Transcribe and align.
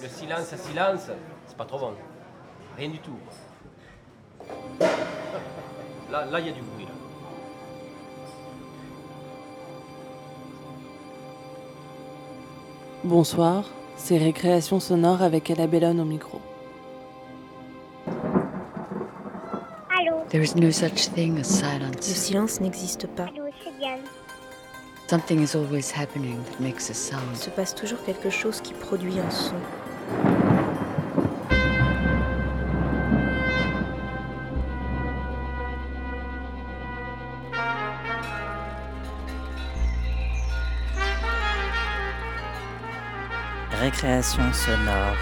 Le 0.00 0.08
silence, 0.08 0.54
silence, 0.56 1.10
c'est 1.46 1.56
pas 1.56 1.64
trop 1.64 1.78
bon. 1.78 1.92
Rien 2.76 2.88
du 2.88 2.98
tout. 2.98 3.16
Là, 6.10 6.24
là, 6.26 6.40
il 6.40 6.46
y 6.46 6.50
a 6.50 6.52
du 6.52 6.62
bruit. 6.62 6.84
Là. 6.84 6.90
Bonsoir, 13.04 13.64
c'est 13.96 14.18
Récréation 14.18 14.80
sonore 14.80 15.22
avec 15.22 15.50
Ella 15.50 15.66
Bellone 15.66 16.00
au 16.00 16.04
micro. 16.04 16.40
Allô? 19.98 20.24
There 20.28 20.42
is 20.42 20.54
no 20.56 20.70
such 20.70 21.08
thing 21.14 21.38
as 21.38 21.38
Le 21.38 21.44
silence. 21.44 22.02
silence 22.02 22.60
n'existe 22.60 23.06
pas. 23.06 23.24
Allô, 23.24 23.44
c'est 23.64 23.76
Diane. 23.78 24.00
Something 25.08 25.40
is 25.42 25.54
always 25.56 25.90
happening 25.90 26.36
that 26.44 26.60
makes 26.60 26.88
a 26.90 26.92
Il 26.92 26.96
sound. 26.96 27.36
se 27.36 27.50
passe 27.50 27.74
toujours 27.74 28.02
quelque 28.04 28.28
chose 28.30 28.60
qui 28.60 28.74
produit 28.74 29.18
un 29.20 29.30
son. 29.30 29.54
Récréation 43.80 44.52
sonore. 44.52 45.16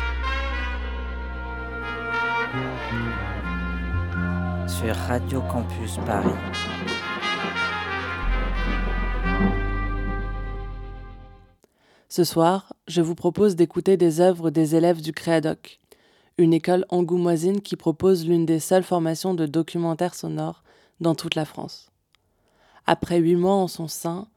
Sur 4.67 4.97
Radio 4.97 5.43
Campus 5.43 5.99
Paris. 6.07 6.31
Ce 12.09 12.25
soir, 12.25 12.73
je 12.87 13.03
vous 13.03 13.15
propose 13.15 13.57
d'écouter 13.57 13.97
des 13.97 14.21
œuvres 14.21 14.51
des 14.51 14.77
élèves 14.77 15.03
du 15.03 15.13
Créadoc, 15.13 15.81
une 16.39 16.53
école 16.53 16.87
angoumoisine 16.89 17.61
qui 17.61 17.77
propose 17.77 18.27
l'une 18.27 18.47
des 18.47 18.61
seules 18.61 18.85
formations 18.85 19.35
de 19.35 19.47
documentaire 19.47 20.15
sonore 20.15 20.63
dans 21.01 21.15
toute 21.15 21.35
la 21.35 21.45
France. 21.45 21.91
Après 22.87 23.19
huit 23.19 23.37
mois 23.37 23.55
en 23.55 23.67
son 23.67 23.89
sein, 23.89 24.29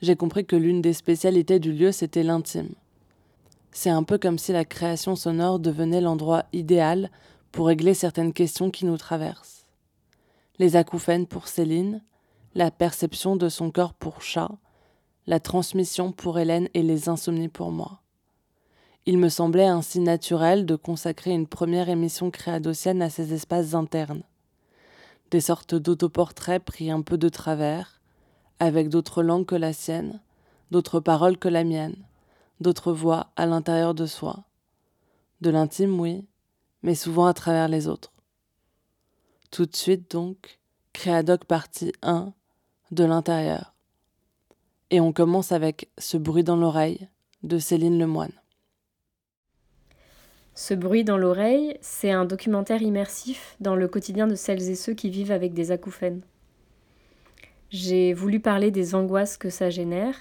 j'ai 0.00 0.16
compris 0.16 0.46
que 0.46 0.56
l'une 0.56 0.80
des 0.80 0.94
spécialités 0.94 1.58
du 1.58 1.72
lieu, 1.72 1.92
c'était 1.92 2.22
l'intime. 2.22 2.70
C'est 3.72 3.90
un 3.90 4.02
peu 4.02 4.16
comme 4.16 4.38
si 4.38 4.52
la 4.52 4.64
création 4.64 5.14
sonore 5.14 5.58
devenait 5.58 6.00
l'endroit 6.00 6.44
idéal 6.52 7.10
pour 7.52 7.66
régler 7.66 7.92
certaines 7.92 8.32
questions 8.32 8.70
qui 8.70 8.86
nous 8.86 8.96
traversent. 8.96 9.66
Les 10.58 10.76
acouphènes 10.76 11.26
pour 11.26 11.48
Céline, 11.48 12.02
la 12.54 12.70
perception 12.70 13.36
de 13.36 13.48
son 13.48 13.70
corps 13.70 13.92
pour 13.92 14.22
chat, 14.22 14.50
la 15.28 15.40
transmission 15.40 16.10
pour 16.10 16.38
Hélène 16.38 16.70
et 16.72 16.82
les 16.82 17.10
insomnies 17.10 17.50
pour 17.50 17.70
moi. 17.70 18.00
Il 19.04 19.18
me 19.18 19.28
semblait 19.28 19.66
ainsi 19.66 20.00
naturel 20.00 20.64
de 20.64 20.74
consacrer 20.74 21.32
une 21.32 21.46
première 21.46 21.90
émission 21.90 22.30
créadocienne 22.30 23.02
à 23.02 23.10
ces 23.10 23.34
espaces 23.34 23.74
internes. 23.74 24.22
Des 25.30 25.42
sortes 25.42 25.74
d'autoportraits 25.74 26.64
pris 26.64 26.90
un 26.90 27.02
peu 27.02 27.18
de 27.18 27.28
travers, 27.28 28.00
avec 28.58 28.88
d'autres 28.88 29.22
langues 29.22 29.44
que 29.44 29.54
la 29.54 29.74
sienne, 29.74 30.22
d'autres 30.70 30.98
paroles 30.98 31.36
que 31.36 31.48
la 31.48 31.62
mienne, 31.62 31.96
d'autres 32.60 32.94
voix 32.94 33.28
à 33.36 33.44
l'intérieur 33.44 33.92
de 33.94 34.06
soi. 34.06 34.44
De 35.42 35.50
l'intime, 35.50 36.00
oui, 36.00 36.26
mais 36.82 36.94
souvent 36.94 37.26
à 37.26 37.34
travers 37.34 37.68
les 37.68 37.86
autres. 37.86 38.12
Tout 39.50 39.66
de 39.66 39.76
suite 39.76 40.10
donc, 40.10 40.58
Créadoc 40.94 41.44
partie 41.44 41.92
1, 42.00 42.32
de 42.92 43.04
l'intérieur. 43.04 43.74
Et 44.90 45.00
on 45.00 45.12
commence 45.12 45.52
avec 45.52 45.90
Ce 45.98 46.16
bruit 46.16 46.44
dans 46.44 46.56
l'oreille 46.56 47.08
de 47.42 47.58
Céline 47.58 47.98
Lemoine. 47.98 48.32
Ce 50.54 50.74
bruit 50.74 51.04
dans 51.04 51.18
l'oreille, 51.18 51.76
c'est 51.82 52.10
un 52.10 52.24
documentaire 52.24 52.82
immersif 52.82 53.54
dans 53.60 53.76
le 53.76 53.86
quotidien 53.86 54.26
de 54.26 54.34
celles 54.34 54.68
et 54.70 54.74
ceux 54.74 54.94
qui 54.94 55.10
vivent 55.10 55.30
avec 55.30 55.52
des 55.52 55.70
acouphènes. 55.70 56.22
J'ai 57.70 58.14
voulu 58.14 58.40
parler 58.40 58.70
des 58.70 58.94
angoisses 58.94 59.36
que 59.36 59.50
ça 59.50 59.68
génère, 59.68 60.16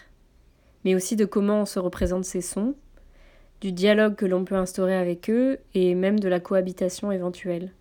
mais 0.83 0.95
aussi 0.95 1.15
de 1.15 1.25
comment 1.25 1.61
on 1.61 1.65
se 1.65 1.79
représente 1.79 2.25
ces 2.25 2.41
sons, 2.41 2.75
du 3.61 3.71
dialogue 3.71 4.15
que 4.15 4.25
l'on 4.25 4.43
peut 4.43 4.55
instaurer 4.55 4.95
avec 4.95 5.29
eux 5.29 5.59
et 5.73 5.95
même 5.95 6.19
de 6.19 6.27
la 6.27 6.41
cohabitation 6.41 7.11
éventuelle. 7.11 7.71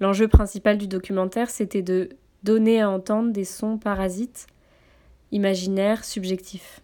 L'enjeu 0.00 0.28
principal 0.28 0.78
du 0.78 0.86
documentaire, 0.86 1.50
c'était 1.50 1.82
de 1.82 2.10
donner 2.42 2.80
à 2.80 2.90
entendre 2.90 3.32
des 3.32 3.44
sons 3.44 3.78
parasites, 3.78 4.46
imaginaires, 5.32 6.04
subjectifs. 6.04 6.80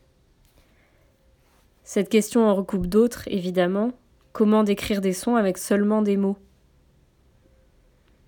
Cette 1.84 2.08
question 2.08 2.46
en 2.48 2.54
recoupe 2.54 2.86
d'autres, 2.86 3.28
évidemment. 3.28 3.92
Comment 4.32 4.64
décrire 4.64 5.00
des 5.00 5.12
sons 5.12 5.36
avec 5.36 5.56
seulement 5.56 6.02
des 6.02 6.16
mots? 6.16 6.36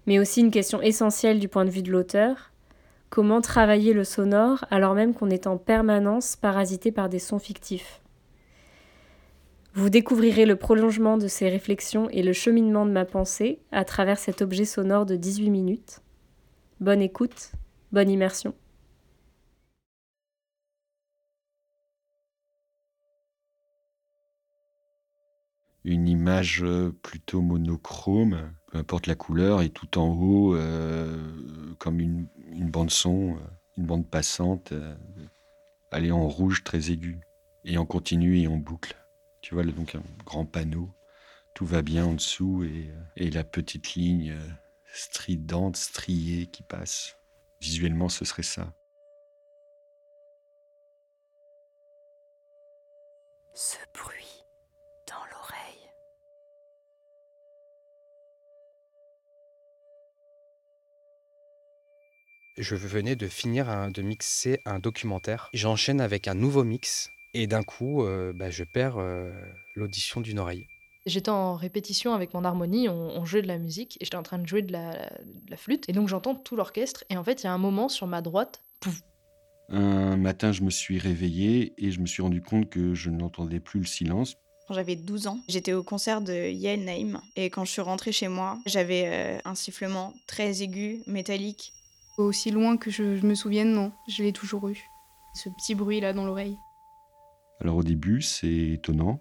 Mais 0.06 0.18
aussi 0.18 0.40
une 0.40 0.50
question 0.50 0.80
essentielle 0.80 1.38
du 1.38 1.48
point 1.48 1.64
de 1.64 1.70
vue 1.70 1.82
de 1.82 1.90
l'auteur. 1.90 2.52
Comment 3.10 3.40
travailler 3.40 3.92
le 3.92 4.04
sonore 4.04 4.64
alors 4.70 4.94
même 4.94 5.12
qu'on 5.12 5.28
est 5.30 5.46
en 5.46 5.56
permanence 5.56 6.36
parasité 6.36 6.92
par 6.92 7.08
des 7.08 7.18
sons 7.18 7.38
fictifs? 7.38 8.00
Vous 9.74 9.90
découvrirez 9.90 10.46
le 10.46 10.56
prolongement 10.56 11.18
de 11.18 11.28
ces 11.28 11.48
réflexions 11.48 12.08
et 12.10 12.22
le 12.22 12.32
cheminement 12.32 12.86
de 12.86 12.90
ma 12.90 13.04
pensée 13.04 13.60
à 13.70 13.84
travers 13.84 14.18
cet 14.18 14.40
objet 14.40 14.64
sonore 14.64 15.04
de 15.04 15.16
18 15.16 15.50
minutes. 15.50 16.00
Bonne 16.80 17.02
écoute, 17.02 17.52
bonne 17.92 18.10
immersion. 18.10 18.54
Une 25.88 26.08
image 26.08 26.62
euh, 26.62 26.92
plutôt 27.02 27.40
monochrome, 27.40 28.52
peu 28.66 28.78
importe 28.78 29.06
la 29.06 29.14
couleur, 29.14 29.62
et 29.62 29.70
tout 29.70 29.98
en 29.98 30.08
haut, 30.10 30.54
euh, 30.54 31.74
comme 31.78 32.00
une, 32.00 32.28
une 32.52 32.70
bande 32.70 32.90
son, 32.90 33.36
euh, 33.36 33.40
une 33.76 33.86
bande 33.86 34.08
passante, 34.08 34.72
euh, 34.72 34.94
est 35.92 36.10
en 36.10 36.28
rouge 36.28 36.64
très 36.64 36.90
aigu, 36.90 37.20
et 37.64 37.78
en 37.78 37.86
continu 37.86 38.38
et 38.38 38.46
en 38.46 38.56
boucle. 38.56 38.96
Tu 39.40 39.54
vois, 39.54 39.64
donc 39.64 39.94
un 39.94 40.02
grand 40.26 40.44
panneau, 40.44 40.90
tout 41.54 41.64
va 41.64 41.82
bien 41.82 42.06
en 42.06 42.14
dessous, 42.14 42.64
et, 42.64 42.90
et 43.16 43.30
la 43.30 43.44
petite 43.44 43.94
ligne 43.94 44.36
stridente, 44.92 45.76
striée 45.76 46.46
qui 46.46 46.62
passe. 46.62 47.16
Visuellement, 47.60 48.08
ce 48.08 48.24
serait 48.24 48.42
ça. 48.42 48.74
Je 62.58 62.74
venais 62.74 63.14
de 63.16 63.28
finir 63.28 63.68
un- 63.70 63.90
de 63.90 64.02
mixer 64.02 64.60
un 64.64 64.78
documentaire. 64.80 65.48
J'enchaîne 65.54 66.00
avec 66.00 66.26
un 66.28 66.34
nouveau 66.34 66.64
mix 66.64 67.10
et 67.34 67.46
d'un 67.46 67.62
coup, 67.62 68.04
euh, 68.04 68.32
bah, 68.34 68.50
je 68.50 68.64
perds 68.64 68.96
euh, 68.98 69.30
l'audition 69.76 70.20
d'une 70.20 70.38
oreille. 70.40 70.66
J'étais 71.06 71.30
en 71.30 71.54
répétition 71.54 72.12
avec 72.14 72.34
mon 72.34 72.44
harmonie, 72.44 72.88
on, 72.88 73.16
on 73.16 73.24
jouait 73.24 73.42
de 73.42 73.46
la 73.46 73.58
musique 73.58 73.96
et 74.00 74.04
j'étais 74.04 74.16
en 74.16 74.22
train 74.22 74.38
de 74.38 74.46
jouer 74.46 74.62
de 74.62 74.72
la, 74.72 74.92
de 75.24 75.50
la 75.50 75.56
flûte. 75.56 75.88
Et 75.88 75.92
donc 75.92 76.08
j'entends 76.08 76.34
tout 76.34 76.56
l'orchestre 76.56 77.04
et 77.08 77.16
en 77.16 77.24
fait 77.24 77.42
il 77.42 77.44
y 77.44 77.48
a 77.48 77.52
un 77.52 77.58
moment 77.58 77.88
sur 77.88 78.06
ma 78.06 78.20
droite, 78.22 78.64
pouf, 78.80 79.00
Un 79.70 80.16
matin, 80.16 80.50
je 80.52 80.62
me 80.62 80.70
suis 80.70 80.98
réveillé 80.98 81.72
et 81.78 81.90
je 81.92 82.00
me 82.00 82.06
suis 82.06 82.22
rendu 82.22 82.42
compte 82.42 82.68
que 82.68 82.94
je 82.94 83.10
n'entendais 83.10 83.60
plus 83.60 83.80
le 83.80 83.86
silence. 83.86 84.34
Quand 84.66 84.74
j'avais 84.74 84.96
12 84.96 85.28
ans, 85.28 85.38
j'étais 85.48 85.72
au 85.72 85.82
concert 85.82 86.20
de 86.20 86.50
Yael 86.50 86.84
Naïm 86.84 87.20
et 87.36 87.48
quand 87.48 87.64
je 87.64 87.70
suis 87.70 87.80
rentrée 87.80 88.12
chez 88.12 88.28
moi, 88.28 88.58
j'avais 88.66 89.04
euh, 89.06 89.38
un 89.46 89.54
sifflement 89.54 90.12
très 90.26 90.62
aigu, 90.62 90.98
métallique. 91.06 91.72
Aussi 92.18 92.50
loin 92.50 92.76
que 92.76 92.90
je, 92.90 93.16
je 93.16 93.24
me 93.24 93.34
souvienne, 93.34 93.72
non, 93.72 93.92
je 94.08 94.24
l'ai 94.24 94.32
toujours 94.32 94.68
eu. 94.68 94.84
Ce 95.34 95.48
petit 95.48 95.76
bruit 95.76 96.00
là 96.00 96.12
dans 96.12 96.26
l'oreille. 96.26 96.58
Alors 97.60 97.76
au 97.76 97.82
début, 97.84 98.22
c'est 98.22 98.72
étonnant. 98.72 99.20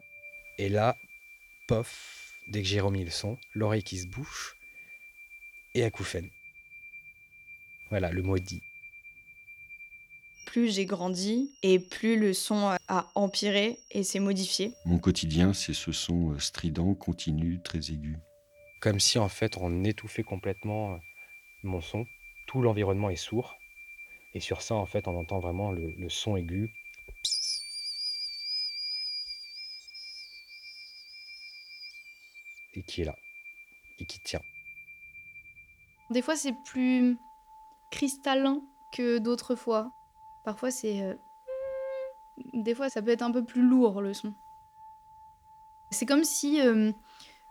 Et 0.58 0.68
là, 0.68 0.96
pof, 1.68 2.34
dès 2.48 2.64
que 2.64 2.68
j'ai 2.68 2.80
remis 2.80 3.04
le 3.04 3.12
son, 3.12 3.38
l'oreille 3.54 3.84
qui 3.84 4.00
se 4.00 4.08
bouche 4.08 4.56
et 5.76 5.84
acouphène. 5.84 6.30
Voilà, 7.90 8.12
le 8.12 8.24
mot 8.24 8.36
est 8.36 8.42
dit. 8.42 8.62
Plus 10.48 10.74
j'ai 10.74 10.86
grandi 10.86 11.52
et 11.62 11.78
plus 11.78 12.18
le 12.18 12.34
son 12.34 12.76
a 12.88 13.12
empiré 13.16 13.80
et 13.92 14.04
s'est 14.04 14.20
modifié. 14.20 14.74
Mon 14.86 14.98
quotidien, 14.98 15.54
c'est 15.54 15.74
ce 15.74 15.92
son 15.92 16.32
euh, 16.32 16.40
strident, 16.40 16.96
continu, 16.96 17.62
très 17.62 17.80
aigu. 17.92 18.18
Comme 18.82 19.00
si 19.00 19.20
en 19.20 19.30
fait 19.30 19.58
on 19.58 19.84
étouffait 19.84 20.24
complètement 20.24 20.94
euh, 20.94 20.98
mon 21.64 21.82
son. 21.82 22.06
Tout 22.48 22.62
l'environnement 22.62 23.10
est 23.10 23.16
sourd. 23.16 23.56
Et 24.34 24.40
sur 24.40 24.62
ça, 24.62 24.76
en 24.76 24.86
fait, 24.86 25.08
on 25.08 25.18
entend 25.18 25.40
vraiment 25.40 25.72
le, 25.72 26.10
son 26.10 26.36
aigu. 26.38 26.74
Et 32.76 32.84
qui 32.84 33.02
est 33.02 33.06
là. 33.06 33.16
Et 34.00 34.06
qui 34.06 34.20
tient. 34.20 34.42
Des 36.10 36.22
fois 36.22 36.36
c'est 36.36 36.54
plus 36.66 37.18
cristallin 37.92 38.62
que 38.94 39.18
d'autres 39.18 39.56
fois. 39.56 39.92
Parfois 40.46 40.72
c'est. 40.72 41.02
euh, 41.02 41.16
Des 42.54 42.76
fois 42.76 42.90
ça 42.90 43.02
peut 43.02 43.12
être 43.12 43.24
un 43.24 43.32
peu 43.32 43.44
plus 43.44 43.62
lourd 43.64 44.02
le 44.02 44.14
son. 44.14 44.34
C'est 45.90 46.06
comme 46.06 46.24
si 46.24 46.62
euh, 46.62 46.92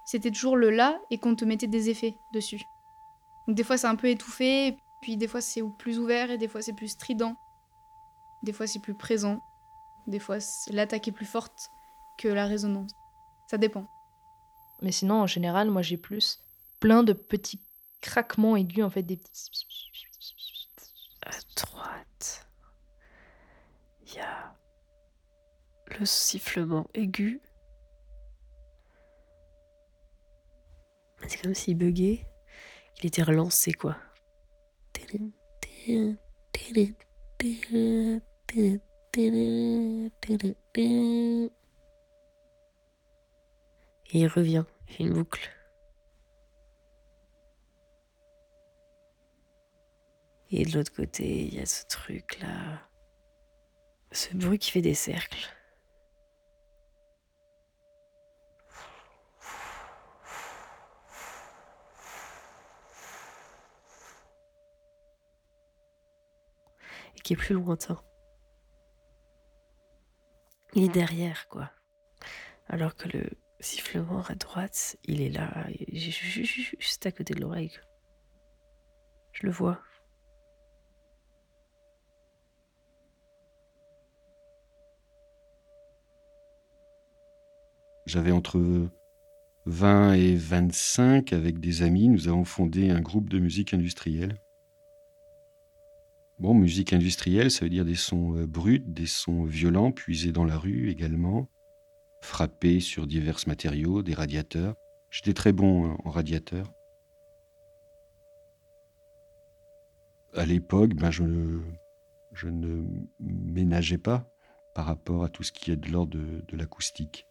c'était 0.04 0.30
toujours 0.30 0.56
le 0.56 0.70
là 0.70 1.00
et 1.10 1.18
qu'on 1.18 1.34
te 1.34 1.44
mettait 1.44 1.66
des 1.66 1.90
effets 1.90 2.18
dessus. 2.32 2.62
Des 3.48 3.64
fois 3.64 3.76
c'est 3.76 3.86
un 3.86 3.96
peu 3.96 4.08
étouffé, 4.08 4.76
puis 5.02 5.16
des 5.16 5.28
fois 5.28 5.40
c'est 5.40 5.62
plus 5.78 5.98
ouvert 5.98 6.30
et 6.30 6.38
des 6.38 6.48
fois 6.48 6.62
c'est 6.62 6.72
plus 6.72 6.88
strident. 6.88 7.36
Des 8.42 8.52
fois 8.52 8.66
c'est 8.66 8.80
plus 8.80 8.94
présent. 8.94 9.40
Des 10.06 10.18
fois 10.18 10.38
l'attaque 10.70 11.08
est 11.08 11.12
plus 11.12 11.26
forte 11.26 11.70
que 12.18 12.28
la 12.28 12.46
résonance. 12.46 12.92
Ça 13.48 13.58
dépend. 13.58 13.86
Mais 14.82 14.92
sinon 14.92 15.22
en 15.22 15.26
général 15.26 15.70
moi 15.70 15.82
j'ai 15.82 15.96
plus 15.96 16.40
plein 16.80 17.02
de 17.02 17.12
petits 17.12 17.60
craquements 18.00 18.56
aigus 18.56 18.84
en 18.84 18.90
fait 18.90 19.02
des 19.02 19.16
petits 19.16 19.50
à 21.24 21.30
droite. 21.56 22.46
Il 24.06 24.14
y 24.14 24.18
a 24.20 24.54
le 25.98 26.06
sifflement 26.06 26.86
aigu. 26.94 27.40
C'est 31.26 31.42
comme 31.42 31.54
s'il 31.54 31.76
buguait. 31.76 32.26
Il 32.98 33.06
était 33.06 33.22
relancé, 33.22 33.72
quoi. 33.72 33.96
Et 44.12 44.20
il 44.20 44.26
revient, 44.28 44.64
une 44.98 45.12
boucle. 45.12 45.50
Et 50.50 50.64
de 50.64 50.76
l'autre 50.76 50.92
côté, 50.92 51.46
il 51.46 51.54
y 51.54 51.60
a 51.60 51.66
ce 51.66 51.84
truc 51.86 52.38
là. 52.40 52.80
Ce 54.12 54.34
bruit 54.34 54.58
qui 54.58 54.70
fait 54.70 54.80
des 54.80 54.94
cercles. 54.94 55.55
Qui 67.26 67.32
est 67.32 67.36
plus 67.36 67.56
lointain. 67.56 68.00
Il 70.74 70.84
est 70.84 70.92
derrière, 70.92 71.48
quoi. 71.48 71.72
Alors 72.68 72.94
que 72.94 73.08
le 73.08 73.30
sifflement 73.58 74.22
à 74.28 74.36
droite, 74.36 74.96
il 75.02 75.20
est 75.20 75.30
là, 75.30 75.66
juste 75.90 77.04
à 77.04 77.10
côté 77.10 77.34
de 77.34 77.40
l'oreille. 77.40 77.72
Je 79.32 79.44
le 79.44 79.50
vois. 79.50 79.80
J'avais 88.06 88.30
entre 88.30 88.88
20 89.64 90.12
et 90.12 90.36
25 90.36 91.32
avec 91.32 91.58
des 91.58 91.82
amis. 91.82 92.08
Nous 92.08 92.28
avons 92.28 92.44
fondé 92.44 92.90
un 92.90 93.00
groupe 93.00 93.28
de 93.28 93.40
musique 93.40 93.74
industrielle. 93.74 94.38
Bon, 96.38 96.52
musique 96.52 96.92
industrielle, 96.92 97.50
ça 97.50 97.64
veut 97.64 97.70
dire 97.70 97.86
des 97.86 97.94
sons 97.94 98.36
euh, 98.36 98.46
bruts, 98.46 98.84
des 98.86 99.06
sons 99.06 99.44
violents, 99.44 99.90
puisés 99.90 100.32
dans 100.32 100.44
la 100.44 100.58
rue 100.58 100.90
également, 100.90 101.48
frappés 102.20 102.80
sur 102.80 103.06
divers 103.06 103.38
matériaux, 103.46 104.02
des 104.02 104.12
radiateurs. 104.12 104.74
J'étais 105.10 105.32
très 105.32 105.52
bon 105.52 105.86
euh, 105.86 105.94
en 106.04 106.10
radiateur. 106.10 106.70
À 110.34 110.44
l'époque, 110.44 110.92
ben 110.92 111.10
je, 111.10 111.24
je 112.34 112.48
ne 112.48 112.84
ménageais 113.18 113.96
pas 113.96 114.30
par 114.74 114.84
rapport 114.84 115.24
à 115.24 115.30
tout 115.30 115.42
ce 115.42 115.52
qui 115.52 115.70
est 115.70 115.76
de 115.76 115.90
l'ordre 115.90 116.18
de 116.18 116.56
l'acoustique. 116.56 117.26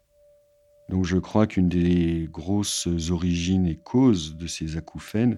Donc 0.89 1.05
je 1.05 1.17
crois 1.17 1.45
qu'une 1.45 1.69
des 1.69 2.27
grosses 2.31 2.87
origines 3.11 3.67
et 3.67 3.75
causes 3.75 4.35
de 4.35 4.47
ces 4.47 4.77
acouphènes, 4.77 5.37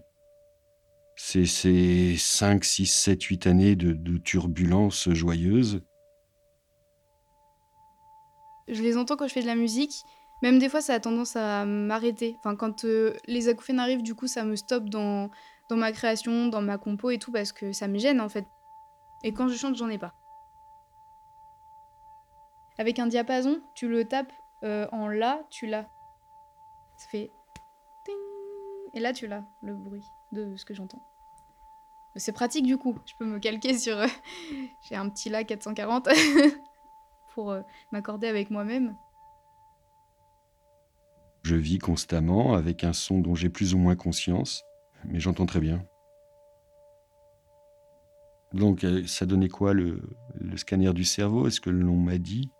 c'est 1.17 1.45
ces 1.45 2.15
5, 2.15 2.63
6, 2.63 2.85
7, 2.85 3.23
8 3.23 3.47
années 3.47 3.75
de, 3.75 3.91
de 3.91 4.17
turbulences 4.17 5.09
joyeuses. 5.09 5.81
Je 8.67 8.81
les 8.81 8.97
entends 8.97 9.17
quand 9.17 9.27
je 9.27 9.33
fais 9.33 9.41
de 9.41 9.47
la 9.47 9.55
musique. 9.55 10.03
Même 10.43 10.59
des 10.59 10.69
fois, 10.69 10.79
ça 10.79 10.93
a 10.93 10.99
tendance 10.99 11.35
à 11.35 11.65
m'arrêter. 11.65 12.35
Enfin, 12.39 12.55
quand 12.55 12.85
euh, 12.85 13.13
les 13.25 13.49
acouphènes 13.49 13.79
arrivent, 13.79 14.03
du 14.03 14.13
coup, 14.13 14.27
ça 14.27 14.43
me 14.43 14.55
stoppe 14.55 14.89
dans, 14.89 15.31
dans 15.69 15.75
ma 15.75 15.91
création, 15.91 16.47
dans 16.47 16.61
ma 16.61 16.77
compo 16.77 17.09
et 17.09 17.17
tout, 17.17 17.31
parce 17.31 17.51
que 17.51 17.73
ça 17.73 17.87
me 17.87 17.97
gêne 17.97 18.21
en 18.21 18.29
fait. 18.29 18.45
Et 19.23 19.33
quand 19.33 19.47
je 19.47 19.55
chante, 19.55 19.75
j'en 19.75 19.89
ai 19.89 19.97
pas. 19.97 20.13
Avec 22.77 22.99
un 22.99 23.07
diapason, 23.07 23.59
tu 23.73 23.87
le 23.87 24.05
tapes 24.05 24.33
euh, 24.63 24.87
en 24.91 25.07
La, 25.07 25.41
tu 25.49 25.65
l'as. 25.65 25.89
Ça 26.97 27.07
fait 27.09 27.31
et 28.93 28.99
là 28.99 29.13
tu 29.13 29.27
l'as 29.27 29.43
le 29.61 29.75
bruit 29.75 30.03
de 30.31 30.55
ce 30.55 30.65
que 30.65 30.73
j'entends. 30.73 31.01
C'est 32.15 32.31
pratique 32.31 32.65
du 32.65 32.77
coup. 32.77 32.97
Je 33.05 33.13
peux 33.19 33.25
me 33.25 33.39
calquer 33.39 33.77
sur. 33.77 33.97
Euh, 33.97 34.07
j'ai 34.89 34.95
un 34.95 35.09
petit 35.09 35.29
La 35.29 35.43
440 35.43 36.09
pour 37.33 37.51
euh, 37.51 37.61
m'accorder 37.91 38.27
avec 38.27 38.49
moi-même. 38.49 38.95
Je 41.43 41.55
vis 41.55 41.77
constamment 41.77 42.55
avec 42.55 42.83
un 42.83 42.93
son 42.93 43.19
dont 43.19 43.35
j'ai 43.35 43.49
plus 43.49 43.73
ou 43.73 43.77
moins 43.77 43.95
conscience, 43.95 44.63
mais 45.05 45.19
j'entends 45.19 45.45
très 45.45 45.61
bien. 45.61 45.85
Donc, 48.53 48.85
ça 49.05 49.25
donnait 49.25 49.49
quoi 49.49 49.73
le, 49.73 50.01
le 50.35 50.57
scanner 50.57 50.93
du 50.93 51.03
cerveau? 51.03 51.47
Est-ce 51.47 51.61
que 51.61 51.69
l'on 51.69 51.95
m'a 51.95 52.17
dit? 52.17 52.51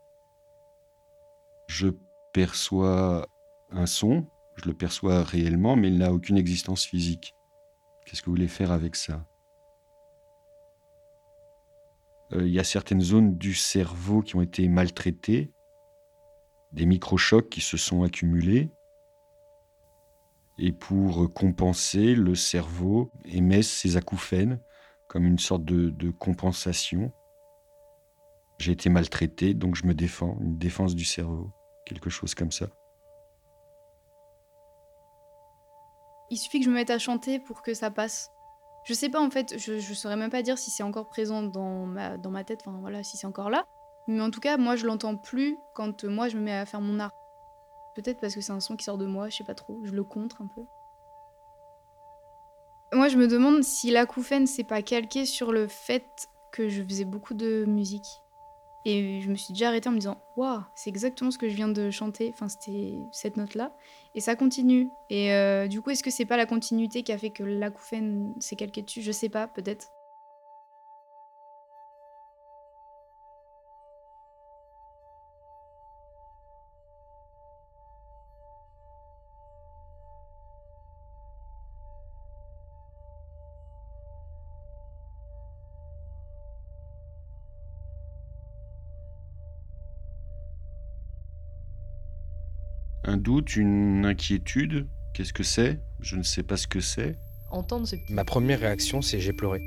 Je 1.68 1.90
perçois 2.34 3.28
un 3.72 3.86
son, 3.86 4.28
je 4.56 4.70
le 4.70 4.74
perçois 4.74 5.24
réellement, 5.24 5.76
mais 5.76 5.88
il 5.88 5.98
n'a 5.98 6.14
aucune 6.14 6.38
existence 6.38 6.86
physique. 6.86 7.37
Qu'est-ce 8.08 8.22
que 8.22 8.28
vous 8.28 8.36
voulez 8.38 8.48
faire 8.48 8.72
avec 8.72 8.96
ça? 8.96 9.28
Euh, 12.32 12.48
Il 12.48 12.54
y 12.54 12.60
a 12.60 12.64
certaines 12.64 13.02
zones 13.02 13.38
du 13.38 13.54
cerveau 13.54 14.22
qui 14.22 14.38
ont 14.38 14.42
été 14.42 14.66
maltraitées, 14.70 15.52
des 16.72 16.86
microchocs 16.86 17.50
qui 17.50 17.60
se 17.60 17.76
sont 17.76 18.04
accumulés, 18.04 18.72
et 20.58 20.72
pour 20.72 21.34
compenser, 21.34 22.16
le 22.16 22.34
cerveau 22.34 23.12
émet 23.26 23.62
ses 23.62 23.98
acouphènes 23.98 24.62
comme 25.10 25.26
une 25.26 25.38
sorte 25.38 25.66
de, 25.66 25.90
de 25.90 26.10
compensation. 26.10 27.12
J'ai 28.58 28.72
été 28.72 28.90
maltraité, 28.90 29.54
donc 29.54 29.76
je 29.76 29.86
me 29.86 29.94
défends, 29.94 30.38
une 30.40 30.58
défense 30.58 30.96
du 30.96 31.04
cerveau 31.04 31.52
quelque 31.86 32.10
chose 32.10 32.36
comme 32.36 32.52
ça. 32.52 32.68
Il 36.30 36.38
suffit 36.38 36.60
que 36.60 36.66
je 36.66 36.70
me 36.70 36.76
mette 36.76 36.90
à 36.90 37.00
chanter 37.00 37.40
pour 37.40 37.62
que 37.62 37.74
ça 37.74 37.90
passe. 37.92 38.32
Je 38.84 38.94
sais 38.94 39.10
pas 39.10 39.20
en 39.20 39.30
fait, 39.30 39.58
je, 39.58 39.80
je 39.80 39.94
saurais 39.94 40.16
même 40.16 40.30
pas 40.30 40.42
dire 40.42 40.58
si 40.58 40.72
c'est 40.72 40.84
encore 40.84 41.10
présent 41.10 41.44
dans 41.44 41.86
ma, 41.86 42.18
dans 42.18 42.32
ma 42.32 42.44
tête, 42.44 42.62
enfin 42.66 42.78
voilà, 42.80 43.04
si 43.04 43.18
c'est 43.18 43.28
encore 43.28 43.50
là. 43.50 43.66
Mais 44.08 44.22
en 44.22 44.32
tout 44.32 44.40
cas, 44.40 44.58
moi 44.58 44.76
je 44.76 44.86
l'entends 44.86 45.18
plus 45.18 45.58
quand 45.74 46.06
euh, 46.06 46.10
moi 46.10 46.30
je 46.30 46.38
me 46.38 46.44
mets 46.44 46.54
à 46.54 46.66
faire 46.66 46.82
mon 46.82 47.00
art. 47.00 47.12
Peut-être 47.96 48.22
parce 48.22 48.34
que 48.34 48.42
c'est 48.42 48.54
un 48.54 48.60
son 48.60 48.78
qui 48.78 48.86
sort 48.86 48.98
de 48.98 49.06
moi, 49.06 49.30
je 49.30 49.38
sais 49.38 49.44
pas 49.44 49.56
trop, 49.56 49.80
je 49.84 49.92
le 49.92 50.04
contre 50.04 50.42
un 50.42 50.48
peu. 50.48 50.62
Moi 52.94 53.10
je 53.10 53.18
me 53.18 53.28
demande 53.28 53.64
si 53.64 53.92
l'acouphène 53.92 54.48
c'est 54.48 54.64
pas 54.64 54.82
calqué 54.82 55.26
sur 55.26 55.52
le 55.52 55.68
fait 55.68 56.30
que 56.54 56.70
je 56.70 56.82
faisais 56.82 57.06
beaucoup 57.06 57.34
de 57.34 57.66
musique. 57.66 58.08
Et 58.88 59.20
je 59.20 59.30
me 59.30 59.36
suis 59.36 59.52
déjà 59.52 59.68
arrêtée 59.68 59.90
en 59.90 59.92
me 59.92 59.98
disant 59.98 60.18
Waouh, 60.38 60.62
c'est 60.74 60.90
exactement 60.90 61.30
ce 61.30 61.38
que 61.38 61.50
je 61.50 61.56
viens 61.56 61.68
de 61.68 61.92
chanter. 61.92 62.32
Enfin, 62.34 62.48
c'était 62.48 62.96
cette 63.12 63.36
note-là. 63.36 63.76
Et 64.16 64.22
ça 64.22 64.38
continue. 64.38 64.90
Et 65.10 65.34
euh, 65.34 65.68
du 65.68 65.82
coup, 65.82 65.90
est-ce 65.90 66.04
que 66.04 66.10
c'est 66.10 66.26
pas 66.26 66.38
la 66.38 66.46
continuité 66.46 67.04
qui 67.04 67.12
a 67.12 67.18
fait 67.18 67.32
que 67.32 67.44
l'acouphène 67.44 68.34
s'est 68.40 68.56
calqué 68.56 68.82
dessus? 68.82 69.02
Je 69.02 69.12
sais 69.12 69.28
pas, 69.28 69.46
peut-être. 69.46 69.90
Doute, 93.28 93.58
une 93.58 94.06
inquiétude 94.06 94.88
Qu'est-ce 95.14 95.34
que 95.34 95.44
c'est? 95.44 95.82
Je 96.00 96.16
ne 96.16 96.24
sais 96.24 96.44
pas 96.44 96.56
ce 96.56 96.66
que 96.66 96.80
c'est. 96.80 97.18
Entendre 97.52 97.86
Ma 98.10 98.24
première 98.24 98.62
réaction, 98.62 99.02
c'est 99.02 99.20
j'ai 99.20 99.34
pleuré. 99.34 99.60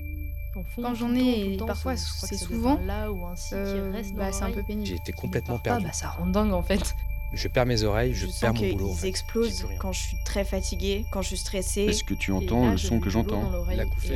Quand 0.77 0.95
j'en 0.95 1.15
ai, 1.15 1.55
et 1.55 1.57
parfois 1.59 1.95
c'est 1.97 2.37
souvent, 2.37 2.81
là 2.81 3.13
ou 3.13 3.27
un 3.27 3.35
euh, 3.53 4.03
bah, 4.17 4.33
c'est 4.33 4.45
un 4.45 4.51
peu 4.51 4.63
pénible. 4.63 4.87
J'ai 4.87 4.95
été 4.95 5.13
complètement 5.13 5.59
perdu. 5.59 5.85
bah, 5.85 5.93
ça 5.93 6.09
rend 6.09 6.27
dingue 6.27 6.53
en 6.53 6.63
fait. 6.63 6.95
Je 7.33 7.47
perds 7.49 7.67
mes 7.67 7.83
oreilles, 7.85 8.13
je, 8.13 8.27
Je 8.27 8.31
sens 8.31 8.41
perds 8.41 8.55
mon 8.55 8.73
boulot. 8.73 8.91
en 8.91 8.95
fait. 8.95 9.09
explosent 9.09 9.67
quand 9.79 9.93
je 9.93 10.01
suis 10.01 10.17
très 10.25 10.45
fatiguée, 10.45 11.05
quand 11.13 11.23
je 11.23 11.29
suis 11.29 11.37
stressée. 11.39 11.83
Est-ce 11.83 12.03
que 12.03 12.15
tu 12.15 12.33
entends 12.33 12.71
le 12.71 12.77
son 12.77 12.99
que 12.99 13.09
j'entends 13.09 13.51
qui, 14.01 14.09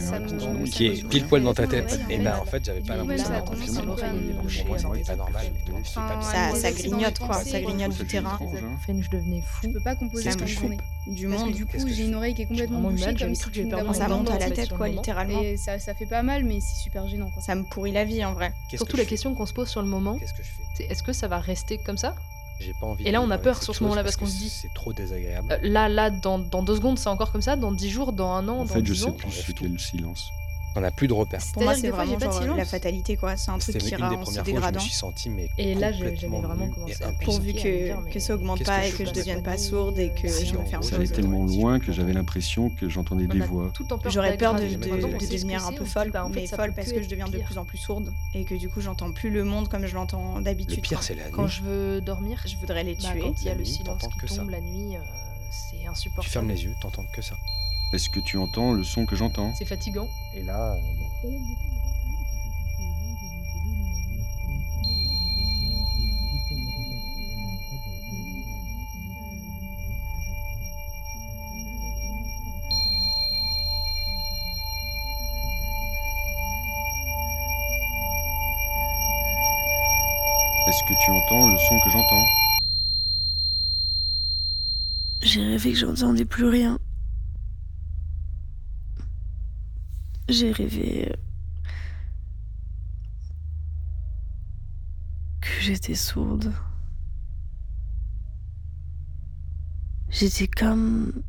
ça 0.00 0.18
me- 0.18 0.64
qui 0.66 0.86
est 0.86 1.08
pile 1.08 1.26
poil 1.26 1.42
dans 1.42 1.54
ta 1.54 1.66
tête. 1.68 2.00
Et 2.10 2.18
bah 2.18 2.38
en 2.40 2.44
fait, 2.44 2.64
j'avais 2.64 2.80
pas 2.80 2.94
Du 2.94 3.00
l'impression 3.00 3.26
ça 3.26 3.38
d'entendre 3.38 3.52
a 3.52 3.66
le 3.66 3.66
son. 3.72 3.80
tendance 3.80 4.02
à 4.02 4.06
l'oreille, 4.12 4.32
Donc, 4.32 4.42
boucher, 4.42 4.64
Pour 4.64 4.68
moi, 4.80 4.90
ouais. 4.90 4.98
c'était 4.98 5.10
pas 5.12 5.16
normal. 5.16 5.46
Ça, 6.56 6.72
grignote 6.72 7.18
quoi, 7.20 7.44
ça 7.44 7.60
grignote 7.60 7.98
le 7.98 8.06
terrain. 8.06 8.38
je 8.88 9.10
devenais 9.10 9.42
fou. 9.42 9.66
Je 9.66 9.68
peux 9.68 9.80
pas 9.80 9.94
composer 9.94 10.30
choque 10.30 10.46
journée. 10.46 10.78
du 11.06 11.28
Parce 11.28 11.40
que 11.42 11.46
monde. 11.46 11.54
du 11.54 11.66
coup, 11.66 11.76
que 11.84 11.88
j'ai 11.88 12.02
je 12.02 12.08
une 12.08 12.14
oreille 12.14 12.34
qui 12.34 12.42
est 12.42 12.46
complètement 12.46 12.80
bouchée 12.90 13.14
comme 13.14 13.34
si 13.34 13.50
de 13.50 13.92
Ça 13.94 14.08
monte 14.08 14.30
à 14.30 14.38
la 14.38 14.50
tête 14.50 14.70
quoi, 14.70 14.88
littéralement. 14.88 15.40
Et 15.40 15.56
ça, 15.56 15.78
ça 15.78 15.94
fait 15.94 16.06
pas 16.06 16.22
mal, 16.22 16.44
mais 16.44 16.58
c'est 16.60 16.82
super 16.82 17.06
gênant. 17.08 17.30
Quoi. 17.30 17.42
Ça 17.42 17.54
me 17.54 17.62
pourrit 17.64 17.92
la 17.92 18.04
vie 18.04 18.24
en 18.24 18.32
vrai. 18.34 18.52
Surtout 18.70 18.92
que 18.92 18.96
la 18.98 19.04
je 19.04 19.08
question 19.08 19.34
qu'on 19.34 19.46
se 19.46 19.52
pose 19.52 19.68
sur 19.68 19.82
le 19.82 19.88
moment, 19.88 20.18
que 20.18 20.42
je 20.42 20.50
c'est 20.76 20.84
est-ce 20.84 21.02
que 21.02 21.12
ça 21.12 21.28
va 21.28 21.38
rester 21.38 21.78
comme 21.78 21.96
ça 21.96 22.14
J'ai 22.60 22.74
pas 22.78 22.86
envie 22.86 23.06
Et 23.06 23.10
là, 23.10 23.22
on 23.22 23.30
a 23.30 23.38
peur 23.38 23.62
sur 23.62 23.74
ce 23.74 23.82
moment-là 23.82 24.02
parce 24.04 24.16
qu'on 24.16 24.26
se 24.26 24.36
dit- 24.36 24.50
C'est 24.50 24.72
trop 24.74 24.92
désagréable. 24.92 25.50
Euh, 25.52 25.58
Là, 25.62 25.88
là, 25.88 26.10
dans, 26.10 26.38
dans 26.38 26.62
deux 26.62 26.76
secondes, 26.76 26.98
c'est 26.98 27.08
encore 27.08 27.32
comme 27.32 27.42
ça. 27.42 27.56
Dans 27.56 27.72
dix 27.72 27.90
jours, 27.90 28.12
dans 28.12 28.32
un 28.32 28.46
an, 28.48 28.52
En 28.52 28.64
dans 28.64 28.66
fait, 28.66 28.84
je 28.86 28.92
dix 28.92 29.00
sais 29.00 29.06
ans. 29.08 29.12
plus 29.12 29.30
ce 29.32 29.52
qu'est 29.52 29.66
le 29.68 29.78
silence. 29.78 30.30
On 30.76 30.80
n'a 30.80 30.90
plus 30.90 31.08
de 31.08 31.12
repères. 31.12 31.42
Pour 31.52 31.62
moi, 31.62 31.74
c'est 31.74 31.88
vraiment 31.88 32.18
j'ai 32.18 32.26
pas 32.26 32.38
de 32.38 32.46
genre 32.46 32.56
la 32.56 32.64
fatalité 32.64 33.16
quoi. 33.16 33.36
C'est 33.36 33.50
un 33.50 33.58
truc 33.58 33.78
qui 33.78 33.94
rend 33.96 34.08
premières 34.08 34.26
se 34.26 34.32
fois 34.32 34.32
où 34.32 34.34
je 34.34 34.40
me 34.40 34.44
dégradant. 34.44 34.80
suis 34.80 34.92
senti 34.92 35.28
mais 35.28 35.48
Et 35.58 35.74
là, 35.74 35.92
j'avais 35.92 36.14
vraiment 36.14 36.68
commencé 36.68 37.02
à. 37.02 37.12
Pourvu 37.12 37.52
que, 37.54 38.10
que 38.10 38.18
ça 38.20 38.34
augmente 38.34 38.62
pas 38.64 38.82
que 38.82 38.86
et 38.86 38.90
que 38.92 39.04
je 39.04 39.04
fais 39.10 39.16
devienne 39.16 39.42
pas 39.42 39.58
sourde 39.58 39.98
et 39.98 40.10
que 40.10 40.28
si 40.28 40.46
je 40.46 40.54
me 40.54 40.60
en 40.60 40.66
ferme 40.66 40.82
J'allais 40.82 41.08
tellement 41.08 41.44
loin 41.44 41.80
que 41.80 41.92
j'avais 41.92 42.12
l'impression 42.12 42.70
que 42.70 42.88
j'entendais 42.88 43.26
des 43.26 43.40
voix. 43.40 43.72
le 43.78 44.10
J'aurais 44.10 44.36
peur 44.36 44.54
de, 44.54 44.60
devenir 44.60 45.66
un 45.66 45.72
peu 45.72 45.84
folle, 45.84 46.10
bah, 46.10 46.24
en 46.24 46.28
fait, 46.30 46.40
mais 46.42 46.46
folle 46.46 46.72
parce 46.74 46.92
que 46.92 47.02
je 47.02 47.08
deviens 47.08 47.26
de 47.26 47.36
pire. 47.36 47.46
plus 47.46 47.58
en 47.58 47.64
plus 47.64 47.78
sourde 47.78 48.12
et 48.34 48.44
que 48.44 48.54
du 48.54 48.68
coup 48.68 48.80
j'entends 48.80 49.12
plus 49.12 49.30
le 49.30 49.44
monde 49.44 49.68
comme 49.68 49.86
je 49.86 49.94
l'entends 49.94 50.38
Le 50.38 50.44
d'habitude. 50.44 50.80
pire 50.82 50.98
quoi. 50.98 51.06
c'est 51.06 51.14
la 51.14 51.24
nuit. 51.24 51.32
Quand 51.32 51.46
je 51.46 51.62
veux 51.62 52.00
dormir, 52.00 52.42
Je 52.46 52.56
voudrais 52.56 52.84
les 52.84 52.94
bah, 52.94 53.10
tuer. 53.12 53.20
quand 53.20 53.40
il 53.40 53.46
y 53.46 53.50
a 53.50 53.54
le 53.54 53.64
silence 53.64 54.02
qui 54.02 54.18
que 54.18 54.26
ça. 54.26 54.36
tombe 54.36 54.50
la 54.50 54.60
nuit, 54.60 54.96
euh, 54.96 55.00
c'est 55.50 55.86
insupportable. 55.86 56.24
Tu 56.24 56.30
fermes 56.30 56.48
les 56.48 56.64
yeux, 56.64 56.74
t'entends 56.80 57.06
que 57.12 57.22
ça. 57.22 57.36
Est-ce 57.92 58.08
que 58.08 58.20
tu 58.20 58.38
entends 58.38 58.72
le 58.72 58.84
son 58.84 59.04
que 59.04 59.16
j'entends 59.16 59.52
C'est 59.54 59.64
fatigant. 59.64 60.08
Et 60.34 60.44
là, 60.44 60.76
Est-ce 80.68 80.84
que 80.84 80.94
tu 81.04 81.10
entends 81.10 81.50
le 81.50 81.56
son 81.56 81.80
que 81.80 81.90
j'entends 81.90 82.24
J'ai 85.22 85.40
rêvé 85.44 85.72
que 85.72 85.78
j'entendais 85.78 86.24
plus 86.24 86.44
rien. 86.44 86.78
J'ai 90.30 90.52
rêvé 90.52 91.10
euh, 91.10 91.16
que 95.40 95.60
j'étais 95.60 95.96
sourde. 95.96 96.52
J'étais 100.08 100.46
comme 100.46 101.24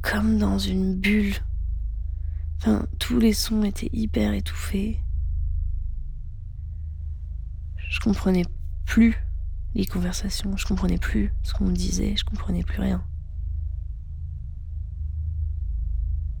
comme 0.00 0.38
dans 0.38 0.58
une 0.58 0.98
bulle. 0.98 1.34
Enfin, 2.56 2.86
tous 2.98 3.18
les 3.18 3.34
sons 3.34 3.62
étaient 3.62 3.90
hyper 3.92 4.32
étouffés. 4.32 5.02
Je 7.76 8.00
comprenais 8.00 8.46
plus 8.86 9.18
les 9.74 9.84
conversations, 9.84 10.56
je 10.56 10.64
comprenais 10.64 10.98
plus 10.98 11.30
ce 11.42 11.52
qu'on 11.52 11.66
me 11.66 11.74
disait, 11.74 12.16
je 12.16 12.24
comprenais 12.24 12.62
plus 12.62 12.80
rien. 12.80 13.04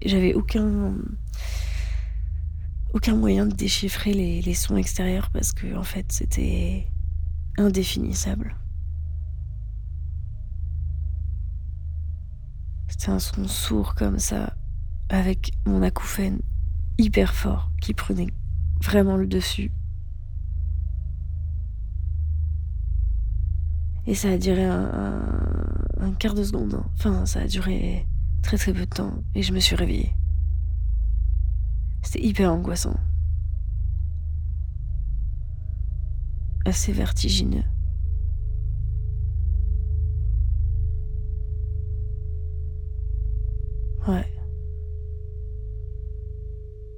J'avais 0.02 0.32
aucun 0.32 0.94
aucun 2.94 3.16
moyen 3.16 3.44
de 3.44 3.54
déchiffrer 3.54 4.14
les, 4.14 4.54
sons 4.54 4.76
extérieurs 4.76 5.28
parce 5.30 5.52
que 5.52 5.76
en 5.76 5.82
fait 5.82 6.06
c'était 6.12 6.86
indéfinissable. 7.58 8.56
C'était 12.88 13.10
un 13.10 13.18
son 13.18 13.48
sourd 13.48 13.96
comme 13.96 14.20
ça, 14.20 14.54
avec 15.08 15.52
mon 15.66 15.82
acouphène 15.82 16.40
hyper 16.96 17.34
fort 17.34 17.70
qui 17.82 17.94
prenait 17.94 18.28
vraiment 18.80 19.16
le 19.16 19.26
dessus. 19.26 19.72
Et 24.06 24.14
ça 24.14 24.28
a 24.30 24.38
duré 24.38 24.64
un 24.64 26.12
quart 26.18 26.34
de 26.34 26.44
seconde. 26.44 26.74
hein. 26.74 26.84
Enfin, 26.94 27.26
ça 27.26 27.40
a 27.40 27.46
duré 27.46 28.06
très 28.42 28.58
très 28.58 28.72
peu 28.72 28.80
de 28.80 28.84
temps. 28.84 29.14
Et 29.34 29.42
je 29.42 29.52
me 29.52 29.58
suis 29.58 29.74
réveillée. 29.74 30.14
C'était 32.04 32.22
hyper 32.26 32.52
angoissant. 32.52 32.94
Assez 36.66 36.92
vertigineux. 36.92 37.64
Ouais. 44.06 44.26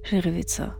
J'ai 0.04 0.18
rêvé 0.18 0.42
de 0.42 0.48
ça. 0.48 0.76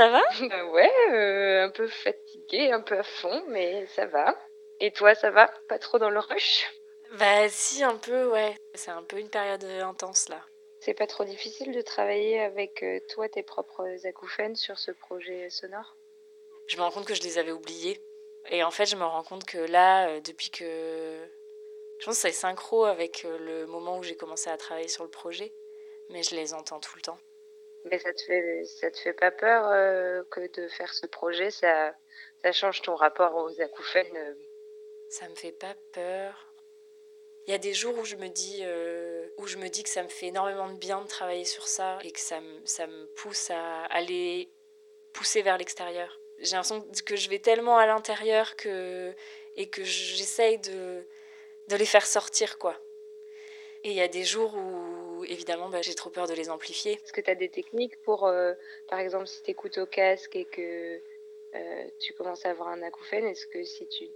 Ça 0.00 0.08
va? 0.08 0.22
Bah 0.48 0.64
ouais, 0.64 0.90
euh, 1.12 1.66
un 1.66 1.68
peu 1.68 1.86
fatiguée, 1.86 2.72
un 2.72 2.80
peu 2.80 2.96
à 2.98 3.02
fond, 3.02 3.44
mais 3.48 3.86
ça 3.88 4.06
va. 4.06 4.34
Et 4.80 4.92
toi, 4.92 5.14
ça 5.14 5.30
va? 5.30 5.52
Pas 5.68 5.78
trop 5.78 5.98
dans 5.98 6.08
le 6.08 6.20
rush? 6.20 6.66
Bah 7.18 7.50
si, 7.50 7.84
un 7.84 7.96
peu, 7.96 8.28
ouais. 8.28 8.56
C'est 8.72 8.92
un 8.92 9.02
peu 9.02 9.18
une 9.18 9.28
période 9.28 9.62
euh, 9.62 9.84
intense 9.84 10.30
là. 10.30 10.40
C'est 10.80 10.94
pas 10.94 11.06
trop 11.06 11.24
difficile 11.24 11.72
de 11.72 11.82
travailler 11.82 12.40
avec 12.40 12.82
toi, 13.10 13.28
tes 13.28 13.42
propres 13.42 13.84
acouphènes 14.06 14.56
sur 14.56 14.78
ce 14.78 14.90
projet 14.90 15.50
sonore? 15.50 15.98
Je 16.66 16.78
me 16.78 16.82
rends 16.82 16.92
compte 16.92 17.06
que 17.06 17.14
je 17.14 17.22
les 17.22 17.36
avais 17.36 17.52
oubliés. 17.52 18.00
Et 18.48 18.64
en 18.64 18.70
fait, 18.70 18.86
je 18.86 18.96
me 18.96 19.04
rends 19.04 19.22
compte 19.22 19.44
que 19.44 19.58
là, 19.58 20.18
depuis 20.20 20.48
que... 20.48 20.64
Je 21.98 22.06
pense 22.06 22.14
que 22.14 22.22
c'est 22.22 22.32
synchro 22.32 22.84
avec 22.84 23.24
le 23.24 23.66
moment 23.66 23.98
où 23.98 24.02
j'ai 24.02 24.16
commencé 24.16 24.48
à 24.48 24.56
travailler 24.56 24.88
sur 24.88 25.04
le 25.04 25.10
projet. 25.10 25.52
Mais 26.08 26.22
je 26.22 26.34
les 26.34 26.54
entends 26.54 26.80
tout 26.80 26.96
le 26.96 27.02
temps. 27.02 27.18
Mais 27.84 27.98
ça 27.98 28.12
te 28.12 28.22
fait, 28.22 28.64
ça 28.64 28.90
te 28.90 28.98
fait 28.98 29.12
pas 29.12 29.30
peur 29.30 29.68
euh, 29.68 30.22
que 30.30 30.40
de 30.40 30.68
faire 30.68 30.92
ce 30.92 31.06
projet, 31.06 31.50
ça, 31.50 31.94
ça 32.42 32.52
change 32.52 32.82
ton 32.82 32.94
rapport 32.94 33.34
aux 33.36 33.60
acouphènes 33.60 34.16
euh? 34.16 34.34
Ça 35.08 35.28
me 35.28 35.34
fait 35.34 35.52
pas 35.52 35.74
peur. 35.92 36.54
Il 37.46 37.50
y 37.50 37.54
a 37.54 37.58
des 37.58 37.74
jours 37.74 37.98
où 37.98 38.04
je 38.04 38.16
me 38.16 38.28
dis, 38.28 38.60
euh, 38.62 39.28
où 39.38 39.46
je 39.46 39.56
me 39.56 39.68
dis 39.68 39.82
que 39.82 39.88
ça 39.88 40.02
me 40.02 40.08
fait 40.08 40.26
énormément 40.26 40.68
de 40.68 40.78
bien 40.78 41.00
de 41.00 41.08
travailler 41.08 41.44
sur 41.44 41.66
ça 41.66 41.98
et 42.04 42.12
que 42.12 42.20
ça 42.20 42.40
me, 42.40 42.60
ça 42.64 42.86
me 42.86 43.06
pousse 43.16 43.50
à 43.50 43.84
aller 43.86 44.52
pousser 45.12 45.42
vers 45.42 45.58
l'extérieur. 45.58 46.20
J'ai 46.38 46.54
l'impression 46.54 46.86
que 47.04 47.16
je 47.16 47.28
vais 47.28 47.40
tellement 47.40 47.76
à 47.76 47.86
l'intérieur 47.86 48.54
que 48.56 49.14
et 49.56 49.68
que 49.68 49.82
j'essaye 49.82 50.58
de, 50.58 51.06
de 51.68 51.76
les 51.76 51.86
faire 51.86 52.06
sortir 52.06 52.58
quoi. 52.58 52.78
Et 53.82 53.90
il 53.90 53.96
y 53.96 54.00
a 54.00 54.08
des 54.08 54.24
jours 54.24 54.54
où 54.54 54.89
évidemment 55.24 55.68
bah, 55.68 55.82
j'ai 55.82 55.94
trop 55.94 56.10
peur 56.10 56.26
de 56.26 56.34
les 56.34 56.50
amplifier. 56.50 56.92
Est-ce 56.92 57.12
que 57.12 57.20
tu 57.20 57.30
as 57.30 57.34
des 57.34 57.48
techniques 57.48 58.00
pour, 58.02 58.26
euh, 58.26 58.54
par 58.88 58.98
exemple, 58.98 59.26
si 59.26 59.42
tu 59.42 59.50
écoutes 59.50 59.78
au 59.78 59.86
casque 59.86 60.36
et 60.36 60.44
que 60.44 61.00
euh, 61.54 61.90
tu 61.98 62.12
commences 62.14 62.46
à 62.46 62.50
avoir 62.50 62.68
un 62.68 62.82
acouphène, 62.82 63.26
est-ce 63.26 63.46
que 63.46 63.64
si 63.64 63.86
tu 63.88 64.08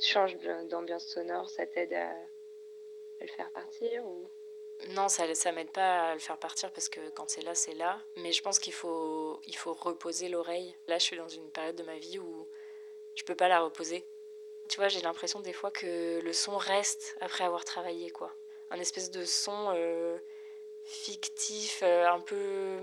changes 0.00 0.36
d'ambiance 0.68 1.06
sonore, 1.06 1.48
ça 1.50 1.66
t'aide 1.66 1.92
à, 1.92 2.08
à 2.10 3.22
le 3.22 3.28
faire 3.28 3.50
partir 3.52 4.04
ou... 4.04 4.28
Non, 4.88 5.08
ça 5.08 5.32
ça 5.34 5.52
m'aide 5.52 5.70
pas 5.70 6.10
à 6.10 6.14
le 6.14 6.18
faire 6.18 6.38
partir 6.38 6.72
parce 6.72 6.88
que 6.88 7.10
quand 7.10 7.30
c'est 7.30 7.42
là, 7.42 7.54
c'est 7.54 7.74
là. 7.74 8.02
Mais 8.16 8.32
je 8.32 8.42
pense 8.42 8.58
qu'il 8.58 8.72
faut, 8.72 9.40
il 9.46 9.54
faut 9.54 9.74
reposer 9.74 10.28
l'oreille. 10.28 10.74
Là, 10.88 10.98
je 10.98 11.04
suis 11.04 11.16
dans 11.16 11.28
une 11.28 11.48
période 11.52 11.76
de 11.76 11.84
ma 11.84 11.98
vie 11.98 12.18
où 12.18 12.48
je 13.14 13.22
peux 13.22 13.36
pas 13.36 13.46
la 13.46 13.60
reposer. 13.60 14.04
Tu 14.68 14.78
vois, 14.78 14.88
j'ai 14.88 15.00
l'impression 15.00 15.38
des 15.40 15.52
fois 15.52 15.70
que 15.70 16.20
le 16.20 16.32
son 16.32 16.56
reste 16.56 17.16
après 17.20 17.44
avoir 17.44 17.64
travaillé, 17.64 18.10
quoi. 18.10 18.34
Un 18.70 18.80
espèce 18.80 19.10
de 19.10 19.24
son 19.24 19.72
euh, 19.74 20.18
fictif, 20.84 21.80
euh, 21.82 22.06
un 22.06 22.20
peu 22.20 22.78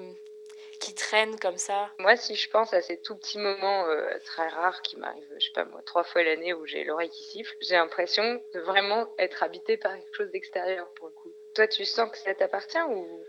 qui 0.79 0.93
traîne 0.95 1.37
comme 1.39 1.57
ça. 1.57 1.91
Moi, 1.99 2.15
si 2.15 2.35
je 2.35 2.49
pense 2.49 2.73
à 2.73 2.81
ces 2.81 2.97
tout 3.01 3.15
petits 3.17 3.37
moments 3.37 3.85
euh, 3.87 4.17
très 4.23 4.47
rares 4.47 4.81
qui 4.81 4.97
m'arrivent, 4.97 5.35
je 5.37 5.45
sais 5.45 5.51
pas 5.53 5.65
moi, 5.65 5.81
trois 5.85 6.03
fois 6.03 6.23
l'année 6.23 6.53
où 6.53 6.65
j'ai 6.65 6.83
l'oreille 6.85 7.09
qui 7.09 7.23
siffle, 7.23 7.55
j'ai 7.61 7.75
l'impression 7.75 8.41
de 8.53 8.59
vraiment 8.61 9.13
être 9.17 9.43
habitée 9.43 9.77
par 9.77 9.93
quelque 9.93 10.15
chose 10.15 10.31
d'extérieur 10.31 10.89
pour 10.93 11.07
le 11.07 11.13
coup. 11.13 11.33
Toi, 11.53 11.67
tu 11.67 11.85
sens 11.85 12.09
que 12.09 12.17
ça 12.17 12.33
t'appartient 12.33 12.81
ou? 12.89 13.25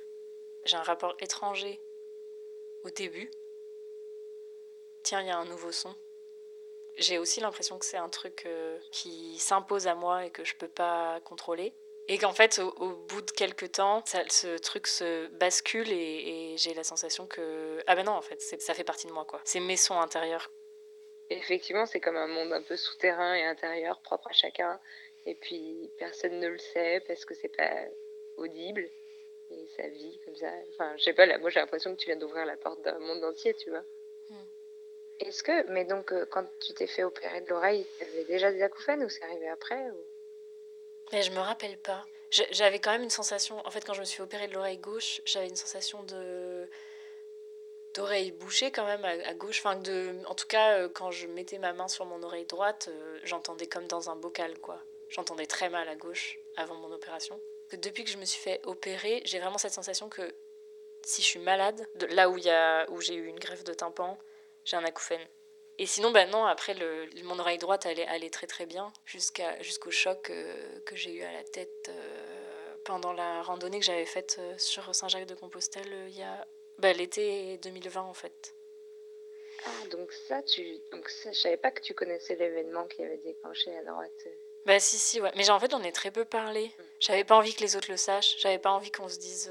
J'ai 0.64 0.76
un 0.76 0.82
rapport 0.82 1.16
étranger 1.20 1.80
au 2.84 2.90
début. 2.90 3.30
Tiens, 5.02 5.22
il 5.22 5.26
y 5.26 5.30
a 5.30 5.38
un 5.38 5.46
nouveau 5.46 5.72
son. 5.72 5.94
J'ai 6.96 7.18
aussi 7.18 7.40
l'impression 7.40 7.78
que 7.78 7.84
c'est 7.86 7.96
un 7.96 8.10
truc 8.10 8.44
euh, 8.46 8.78
qui 8.92 9.38
s'impose 9.38 9.86
à 9.86 9.94
moi 9.94 10.26
et 10.26 10.30
que 10.30 10.44
je 10.44 10.54
peux 10.54 10.68
pas 10.68 11.20
contrôler. 11.24 11.72
Et 12.12 12.18
qu'en 12.18 12.32
fait, 12.32 12.58
au, 12.58 12.70
au, 12.82 12.96
bout 12.96 13.22
de 13.22 13.30
quelques 13.30 13.70
temps, 13.70 14.02
ça, 14.04 14.24
ce 14.28 14.58
truc 14.58 14.88
se 14.88 15.28
bascule 15.28 15.88
et, 15.92 16.54
et 16.54 16.56
j'ai 16.56 16.74
la 16.74 16.82
sensation 16.82 17.28
que. 17.28 17.80
Ah 17.86 17.94
ben 17.94 18.04
non, 18.04 18.14
en 18.14 18.20
fait, 18.20 18.40
ça 18.40 18.74
fait 18.74 18.82
partie 18.82 19.06
de 19.06 19.12
moi, 19.12 19.24
quoi. 19.24 19.40
C'est 19.44 19.60
mes 19.60 19.76
sons 19.76 20.00
intérieurs. 20.00 20.50
Effectivement, 21.30 21.86
c'est 21.86 22.00
comme 22.00 22.16
un 22.16 22.26
monde 22.26 22.52
un 22.52 22.62
peu 22.62 22.76
souterrain 22.76 23.36
et 23.36 23.44
intérieur, 23.44 24.00
propre 24.02 24.26
à 24.26 24.32
chacun. 24.32 24.80
Et 25.24 25.36
puis, 25.36 25.92
personne 25.98 26.40
ne 26.40 26.48
le 26.48 26.58
sait 26.58 27.00
parce 27.06 27.24
que 27.24 27.34
c'est 27.34 27.56
pas 27.56 27.84
audible. 28.38 28.90
Et 29.50 29.68
ça 29.76 29.86
vit 29.86 30.18
comme 30.24 30.34
ça. 30.34 30.50
Enfin, 30.70 30.96
je 30.96 31.04
sais 31.04 31.12
pas, 31.12 31.26
là, 31.26 31.38
moi 31.38 31.50
j'ai 31.50 31.60
l'impression 31.60 31.94
que 31.94 32.00
tu 32.00 32.06
viens 32.06 32.16
d'ouvrir 32.16 32.44
la 32.44 32.56
porte 32.56 32.82
d'un 32.82 32.98
monde 32.98 33.22
entier, 33.22 33.54
tu 33.54 33.70
vois. 33.70 33.84
Hmm. 34.30 34.48
Est-ce 35.20 35.44
que, 35.44 35.70
mais 35.70 35.84
donc, 35.84 36.12
euh, 36.12 36.26
quand 36.26 36.46
tu 36.58 36.74
t'es 36.74 36.88
fait 36.88 37.04
opérer 37.04 37.40
de 37.42 37.50
l'oreille, 37.50 37.86
tu 37.98 38.04
avais 38.04 38.24
déjà 38.24 38.50
des 38.50 38.62
acouphènes 38.62 39.04
ou 39.04 39.08
c'est 39.08 39.22
arrivé 39.22 39.48
après 39.48 39.90
ou... 39.90 40.09
Mais 41.12 41.22
je 41.22 41.30
me 41.30 41.40
rappelle 41.40 41.78
pas. 41.78 42.04
J'avais 42.30 42.78
quand 42.78 42.92
même 42.92 43.02
une 43.02 43.10
sensation. 43.10 43.64
En 43.66 43.70
fait, 43.70 43.84
quand 43.84 43.94
je 43.94 44.00
me 44.00 44.04
suis 44.04 44.22
opérée 44.22 44.46
de 44.46 44.54
l'oreille 44.54 44.78
gauche, 44.78 45.20
j'avais 45.24 45.48
une 45.48 45.56
sensation 45.56 46.02
de 46.04 46.68
d'oreille 47.94 48.30
bouchée 48.30 48.70
quand 48.70 48.86
même 48.86 49.04
à, 49.04 49.34
gauche. 49.34 49.58
Enfin, 49.58 49.74
de, 49.74 50.14
en 50.26 50.34
tout 50.36 50.46
cas, 50.46 50.78
euh, 50.78 50.88
quand 50.88 51.10
je 51.10 51.26
mettais 51.26 51.58
ma 51.58 51.72
main 51.72 51.88
sur 51.88 52.06
mon 52.06 52.22
oreille 52.22 52.46
droite, 52.46 52.88
euh, 52.88 53.18
j'entendais 53.24 53.66
comme 53.66 53.88
dans 53.88 54.10
un 54.10 54.16
bocal, 54.16 54.56
quoi. 54.60 54.80
J'entendais 55.08 55.46
très 55.46 55.68
mal 55.70 55.88
à 55.88 55.96
gauche 55.96 56.38
avant 56.56 56.76
mon 56.76 56.92
opération. 56.92 57.40
Depuis 57.72 58.04
que 58.04 58.10
je 58.10 58.16
me 58.16 58.24
suis 58.24 58.40
fait 58.40 58.60
opérer, 58.64 59.22
j'ai 59.24 59.40
vraiment 59.40 59.58
cette 59.58 59.72
sensation 59.72 60.08
que 60.08 60.36
si 61.04 61.22
je 61.22 61.26
suis 61.26 61.40
malade, 61.40 61.84
de 61.96 62.06
là 62.06 62.30
où 62.30 62.36
où 62.94 63.00
j'ai 63.00 63.14
eu 63.14 63.26
une 63.26 63.38
greffe 63.40 63.64
de 63.64 63.74
tympan, 63.74 64.16
j'ai 64.64 64.76
un 64.76 64.84
acouphène. 64.84 65.26
Et 65.80 65.87
sinon, 65.87 66.10
ben 66.10 66.28
non, 66.28 66.44
après, 66.44 66.75
le, 66.75 67.08
mon 67.25 67.38
oreille 67.38 67.56
droite 67.56 67.87
allait, 67.87 68.06
allait 68.06 68.28
très 68.28 68.46
très 68.46 68.66
bien 68.66 68.92
jusqu'à, 69.06 69.62
jusqu'au 69.62 69.90
choc 69.90 70.28
euh, 70.28 70.78
que 70.84 70.94
j'ai 70.94 71.10
eu 71.10 71.22
à 71.22 71.32
la 71.32 71.42
tête 71.42 71.88
euh, 71.88 72.75
pendant 72.84 73.14
la 73.14 73.40
randonnée 73.40 73.78
que 73.78 73.87
j'avais 73.87 74.04
faite 74.04 74.37
euh, 74.40 74.52
sur 74.58 74.94
Saint-Jacques-de-Compostelle 74.94 75.90
il 76.08 76.18
y 76.18 76.22
a 76.22 76.46
ben, 76.80 76.94
l'été 76.94 77.56
2020 77.62 78.02
en 78.02 78.12
fait. 78.12 78.54
Ah, 79.64 79.87
donc 79.90 80.12
ça, 80.12 80.42
tu... 80.42 80.62
donc 80.92 81.08
ça, 81.08 81.32
je 81.32 81.38
savais 81.40 81.56
pas 81.56 81.70
que 81.70 81.80
tu 81.80 81.94
connaissais 81.94 82.34
l'événement 82.34 82.87
qui 82.87 83.02
avait 83.02 83.16
déclenché 83.16 83.75
à 83.75 83.82
droite. 83.82 84.28
Bah 84.66 84.78
si, 84.80 84.99
si, 84.99 85.18
ouais. 85.18 85.32
Mais 85.34 85.49
en 85.49 85.58
fait, 85.58 85.70
j'en 85.70 85.82
ai 85.82 85.92
très 85.92 86.10
peu 86.10 86.26
parlé. 86.26 86.70
J'avais 86.99 87.25
pas 87.25 87.37
envie 87.37 87.54
que 87.54 87.62
les 87.62 87.75
autres 87.76 87.90
le 87.90 87.96
sachent. 87.96 88.37
J'avais 88.38 88.58
pas 88.58 88.70
envie 88.70 88.90
qu'on 88.90 89.08
se 89.08 89.18
dise 89.18 89.50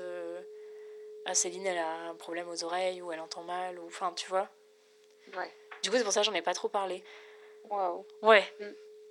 Ah, 1.26 1.34
Céline, 1.34 1.66
elle 1.66 1.80
a 1.80 2.10
un 2.10 2.16
problème 2.16 2.48
aux 2.50 2.64
oreilles 2.64 3.02
ou 3.02 3.12
elle 3.12 3.20
entend 3.20 3.42
mal. 3.42 3.80
ou 3.80 3.88
Enfin, 3.88 4.14
tu 4.14 4.30
vois. 4.30 4.48
Ouais. 5.38 5.52
Du 5.84 5.90
coup, 5.90 5.98
c'est 5.98 6.04
pour 6.04 6.14
ça 6.14 6.22
que 6.22 6.26
j'en 6.26 6.34
ai 6.34 6.42
pas 6.42 6.54
trop 6.54 6.70
parlé. 6.70 7.04
Waouh. 7.70 8.06
Ouais. 8.22 8.44
Mm. 8.60 8.66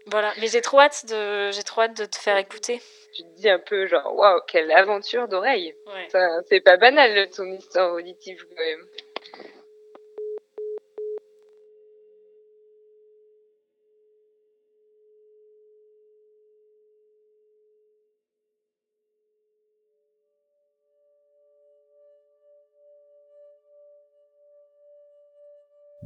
Voilà. 0.06 0.32
Mais 0.40 0.48
j'ai 0.48 0.62
trop 0.62 0.80
hâte 0.80 1.06
de, 1.06 1.50
j'ai 1.50 1.62
trop 1.62 1.82
hâte 1.82 1.96
de 1.96 2.06
te 2.06 2.16
faire 2.16 2.36
écouter. 2.38 2.80
Tu 3.12 3.22
te 3.22 3.28
dis 3.36 3.48
un 3.48 3.58
peu 3.58 3.86
genre, 3.86 4.14
waouh, 4.14 4.40
quelle 4.46 4.70
aventure 4.72 5.28
d'oreille. 5.28 5.74
Ouais. 5.86 6.42
C'est 6.48 6.60
pas 6.60 6.76
banal 6.76 7.28
ton 7.30 7.44
histoire 7.44 7.92
auditive 7.92 8.46
quand 8.48 8.64
même. 8.64 8.86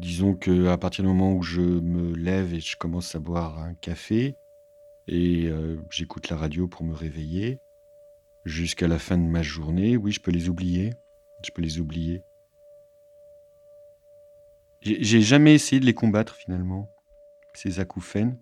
Disons 0.02 0.34
que 0.34 0.66
à 0.66 0.76
partir 0.76 1.04
du 1.04 1.08
moment 1.08 1.32
où 1.32 1.44
je 1.44 1.60
me 1.60 2.16
lève 2.16 2.54
et 2.54 2.58
je 2.58 2.76
commence 2.76 3.14
à 3.14 3.20
boire 3.20 3.60
un 3.60 3.74
café 3.74 4.36
et 5.06 5.46
euh, 5.46 5.80
j'écoute 5.90 6.28
la 6.28 6.36
radio 6.36 6.66
pour 6.66 6.82
me 6.84 6.92
réveiller 6.92 7.60
jusqu'à 8.44 8.88
la 8.88 8.98
fin 8.98 9.16
de 9.16 9.22
ma 9.22 9.42
journée, 9.42 9.96
oui, 9.96 10.10
je 10.10 10.20
peux 10.20 10.32
les 10.32 10.48
oublier. 10.48 10.92
Je 11.44 11.52
peux 11.52 11.62
les 11.62 11.78
oublier. 11.78 12.24
J'ai 14.80 15.20
jamais 15.20 15.54
essayé 15.54 15.78
de 15.78 15.86
les 15.86 15.94
combattre 15.94 16.34
finalement, 16.34 16.90
ces 17.54 17.78
acouphènes. 17.78 18.40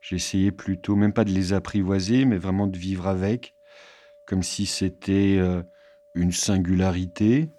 J'ai 0.00 0.16
essayé 0.16 0.50
plutôt, 0.50 0.96
même 0.96 1.12
pas 1.12 1.24
de 1.24 1.30
les 1.30 1.52
apprivoiser, 1.52 2.24
mais 2.24 2.38
vraiment 2.38 2.68
de 2.68 2.78
vivre 2.78 3.06
avec, 3.06 3.54
comme 4.24 4.42
si 4.42 4.64
c'était 4.64 5.36
euh, 5.38 5.62
une 6.14 6.32
singularité, 6.32 7.50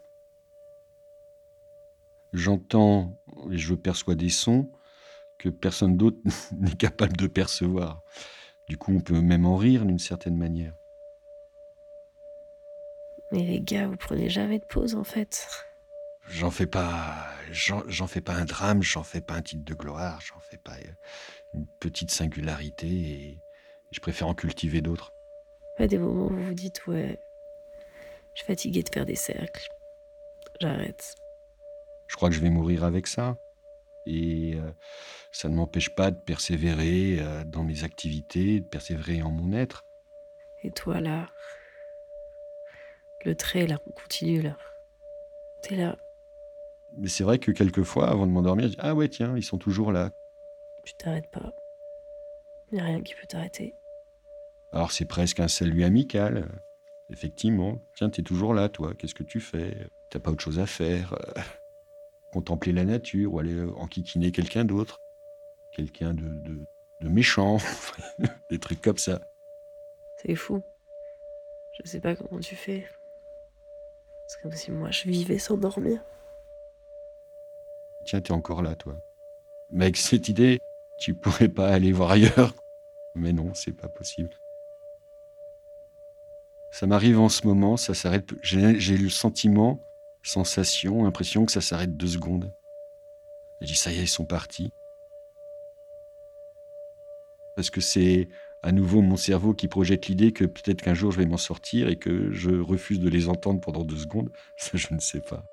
j'entends 2.33 3.17
et 3.51 3.57
je 3.57 3.73
perçois 3.73 4.15
des 4.15 4.29
sons 4.29 4.71
que 5.37 5.49
personne 5.49 5.97
d'autre 5.97 6.17
n'est 6.57 6.75
capable 6.75 7.15
de 7.17 7.27
percevoir. 7.27 8.03
Du 8.67 8.77
coup, 8.77 8.93
on 8.93 8.99
peut 8.99 9.21
même 9.21 9.45
en 9.45 9.55
rire 9.55 9.85
d'une 9.85 9.99
certaine 9.99 10.35
manière. 10.35 10.73
Mais 13.31 13.43
les 13.43 13.61
gars, 13.61 13.87
vous 13.87 13.97
prenez 13.97 14.29
jamais 14.29 14.59
de 14.59 14.65
pause 14.65 14.95
en 14.95 15.03
fait. 15.03 15.47
J'en 16.29 16.51
fais 16.51 16.65
pas, 16.65 17.29
j'en 17.51 18.07
fais 18.07 18.21
pas 18.21 18.33
un 18.33 18.45
drame, 18.45 18.83
j'en 18.83 19.03
fais 19.03 19.21
pas 19.21 19.35
un 19.35 19.41
titre 19.41 19.63
de 19.63 19.73
gloire, 19.73 20.19
j'en 20.21 20.39
fais 20.39 20.57
pas 20.57 20.73
euh, 20.73 20.91
une 21.53 21.65
petite 21.79 22.11
singularité 22.11 22.87
et 22.87 23.39
je 23.91 23.99
préfère 24.01 24.27
en 24.27 24.33
cultiver 24.33 24.81
d'autres. 24.81 25.13
Pas 25.77 25.87
des 25.87 25.97
moments 25.97 26.25
où 26.25 26.35
vous 26.35 26.47
vous 26.47 26.53
dites 26.53 26.85
ouais, 26.87 27.17
je 28.33 28.39
suis 28.39 28.47
fatiguée 28.47 28.83
de 28.83 28.89
faire 28.93 29.05
des 29.05 29.15
cercles, 29.15 29.69
j'arrête. 30.59 31.15
Je 32.07 32.15
crois 32.15 32.29
que 32.29 32.35
je 32.35 32.41
vais 32.41 32.49
mourir 32.49 32.83
avec 32.83 33.07
ça. 33.07 33.37
Et 34.05 34.55
euh, 34.55 34.71
ça 35.31 35.49
ne 35.49 35.55
m'empêche 35.55 35.93
pas 35.93 36.11
de 36.11 36.17
persévérer 36.17 37.17
euh, 37.19 37.43
dans 37.43 37.63
mes 37.63 37.83
activités, 37.83 38.61
de 38.61 38.65
persévérer 38.65 39.21
en 39.21 39.31
mon 39.31 39.51
être. 39.51 39.85
Et 40.63 40.71
toi 40.71 41.01
là 41.01 41.29
Le 43.25 43.35
trait 43.35 43.67
là, 43.67 43.79
on 43.85 43.91
continue 43.91 44.41
là. 44.41 44.57
T'es 45.61 45.75
là. 45.75 45.97
Mais 46.97 47.09
c'est 47.09 47.23
vrai 47.23 47.37
que 47.37 47.51
quelquefois, 47.51 48.09
avant 48.09 48.25
de 48.25 48.31
m'endormir, 48.31 48.65
je 48.65 48.71
dis 48.71 48.77
Ah 48.79 48.95
ouais, 48.95 49.09
tiens, 49.09 49.35
ils 49.35 49.43
sont 49.43 49.57
toujours 49.57 49.91
là. 49.91 50.11
Tu 50.85 50.93
t'arrêtes 50.93 51.29
pas. 51.31 51.53
Il 52.71 52.75
n'y 52.75 52.81
a 52.81 52.85
rien 52.85 53.01
qui 53.01 53.13
peut 53.13 53.27
t'arrêter. 53.27 53.75
Alors 54.71 54.91
c'est 54.91 55.05
presque 55.05 55.41
un 55.41 55.49
salut 55.49 55.83
amical. 55.83 56.47
Effectivement. 57.09 57.81
Tiens, 57.95 58.09
t'es 58.09 58.21
toujours 58.21 58.53
là, 58.53 58.69
toi. 58.69 58.93
Qu'est-ce 58.97 59.15
que 59.15 59.23
tu 59.23 59.39
fais? 59.41 59.87
T'as 60.09 60.19
pas 60.19 60.31
autre 60.31 60.43
chose 60.43 60.59
à 60.59 60.65
faire 60.65 61.13
contempler 62.37 62.71
la 62.71 62.85
nature 62.85 63.33
ou 63.33 63.39
aller 63.39 63.63
enquiquiner 63.77 64.31
quelqu'un 64.31 64.63
d'autre, 64.63 65.01
quelqu'un 65.71 66.13
de, 66.13 66.21
de, 66.21 66.59
de, 67.01 67.09
méchant, 67.09 67.57
des 68.51 68.59
trucs 68.59 68.79
comme 68.79 68.99
ça. 68.99 69.21
C'est 70.17 70.35
fou. 70.35 70.61
Je 71.73 71.89
sais 71.89 71.99
pas 71.99 72.15
comment 72.15 72.39
tu 72.39 72.55
fais. 72.55 72.85
C'est 74.27 74.39
comme 74.43 74.51
si 74.51 74.69
moi 74.71 74.91
je 74.91 75.09
vivais 75.09 75.39
sans 75.39 75.57
dormir. 75.57 75.99
Tiens, 78.05 78.21
t'es 78.21 78.33
encore 78.33 78.61
là, 78.61 78.75
toi. 78.75 79.01
Mais 79.71 79.85
avec 79.85 79.97
cette 79.97 80.29
idée, 80.29 80.59
tu 80.99 81.15
pourrais 81.15 81.49
pas 81.49 81.69
aller 81.69 81.91
voir 81.91 82.11
ailleurs. 82.11 82.53
Mais 83.15 83.33
non, 83.33 83.55
c'est 83.55 83.73
pas 83.73 83.89
possible. 83.89 84.29
Ça 86.69 86.85
m'arrive 86.85 87.19
en 87.19 87.29
ce 87.29 87.47
moment, 87.47 87.77
ça 87.77 87.95
s'arrête. 87.95 88.29
J'ai 88.43 88.97
le 88.97 89.09
sentiment 89.09 89.79
sensation, 90.27 91.05
impression 91.05 91.45
que 91.45 91.51
ça 91.51 91.61
s'arrête 91.61 91.95
deux 91.95 92.07
secondes. 92.07 92.53
Je 93.61 93.67
dis 93.67 93.75
ça 93.75 93.91
y 93.91 93.97
est, 93.97 94.03
ils 94.03 94.07
sont 94.07 94.25
partis. 94.25 94.71
Parce 97.55 97.69
que 97.69 97.81
c'est 97.81 98.27
à 98.61 98.71
nouveau 98.71 99.01
mon 99.01 99.17
cerveau 99.17 99.53
qui 99.53 99.67
projette 99.67 100.07
l'idée 100.07 100.33
que 100.33 100.45
peut-être 100.45 100.81
qu'un 100.81 100.93
jour 100.93 101.11
je 101.11 101.17
vais 101.17 101.25
m'en 101.25 101.37
sortir 101.37 101.87
et 101.87 101.95
que 101.95 102.31
je 102.31 102.51
refuse 102.51 102.99
de 102.99 103.09
les 103.09 103.29
entendre 103.29 103.61
pendant 103.61 103.83
deux 103.83 103.97
secondes. 103.97 104.29
Ça, 104.57 104.71
je 104.77 104.93
ne 104.93 104.99
sais 104.99 105.21
pas. 105.21 105.45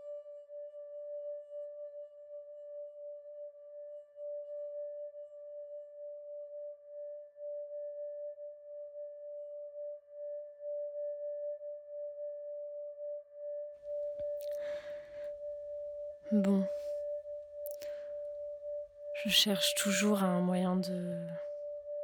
Cherche 19.34 19.74
toujours 19.74 20.22
un 20.22 20.40
moyen 20.40 20.76
de 20.76 21.26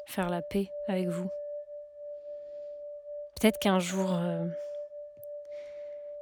faire 0.07 0.29
la 0.29 0.43
paix 0.43 0.71
avec 0.89 1.09
vous. 1.09 1.31
Peut-être 3.37 3.59
qu'un 3.59 3.79
jour. 3.79 4.13
Euh... 4.13 4.45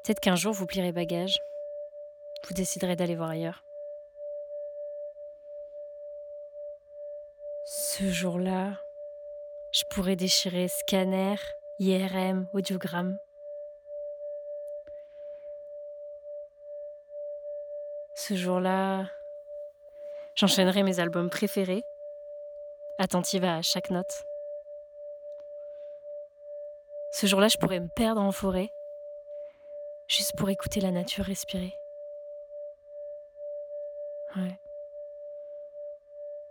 Peut-être 0.04 0.20
qu'un 0.20 0.36
jour 0.36 0.52
vous 0.52 0.66
plierez 0.66 0.92
bagage. 0.92 1.40
Vous 2.46 2.54
déciderez 2.54 2.94
d'aller 2.94 3.16
voir 3.16 3.30
ailleurs. 3.30 3.64
Ce 7.64 8.04
jour-là, 8.10 8.78
je 9.72 9.84
pourrais 9.90 10.16
déchirer 10.16 10.68
scanner, 10.68 11.36
IRM, 11.78 12.48
audiogramme. 12.52 13.18
Ce 18.14 18.34
jour-là, 18.34 19.06
j'enchaînerai 20.38 20.84
mes 20.84 21.00
albums 21.00 21.30
préférés, 21.30 21.82
attentive 22.98 23.44
à 23.44 23.60
chaque 23.60 23.90
note. 23.90 24.24
Ce 27.10 27.26
jour-là, 27.26 27.48
je 27.48 27.58
pourrais 27.58 27.80
me 27.80 27.88
perdre 27.88 28.20
en 28.20 28.30
forêt, 28.30 28.70
juste 30.06 30.36
pour 30.36 30.48
écouter 30.48 30.80
la 30.80 30.92
nature 30.92 31.24
respirer. 31.24 31.74
Ouais. 34.36 34.56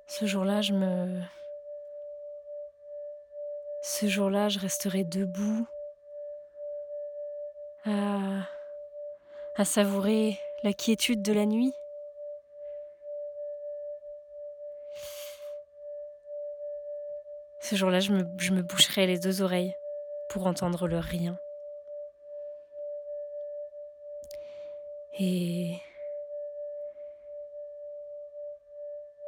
Ce 0.08 0.26
jour-là, 0.26 0.62
je 0.62 0.74
me. 0.74 1.22
Ce 3.82 4.08
jour-là, 4.08 4.50
je 4.50 4.60
resterai 4.60 5.06
debout 5.06 5.66
à, 7.86 8.42
à 9.56 9.64
savourer 9.64 10.38
la 10.64 10.74
quiétude 10.74 11.22
de 11.22 11.32
la 11.32 11.46
nuit. 11.46 11.74
Ce 17.70 17.76
jour-là, 17.76 18.00
je 18.00 18.14
me, 18.14 18.62
boucherai 18.62 19.08
les 19.08 19.20
deux 19.20 19.42
oreilles 19.42 19.76
pour 20.30 20.48
entendre 20.48 20.88
le 20.88 21.00
rien. 21.00 21.38
Et. 25.20 25.76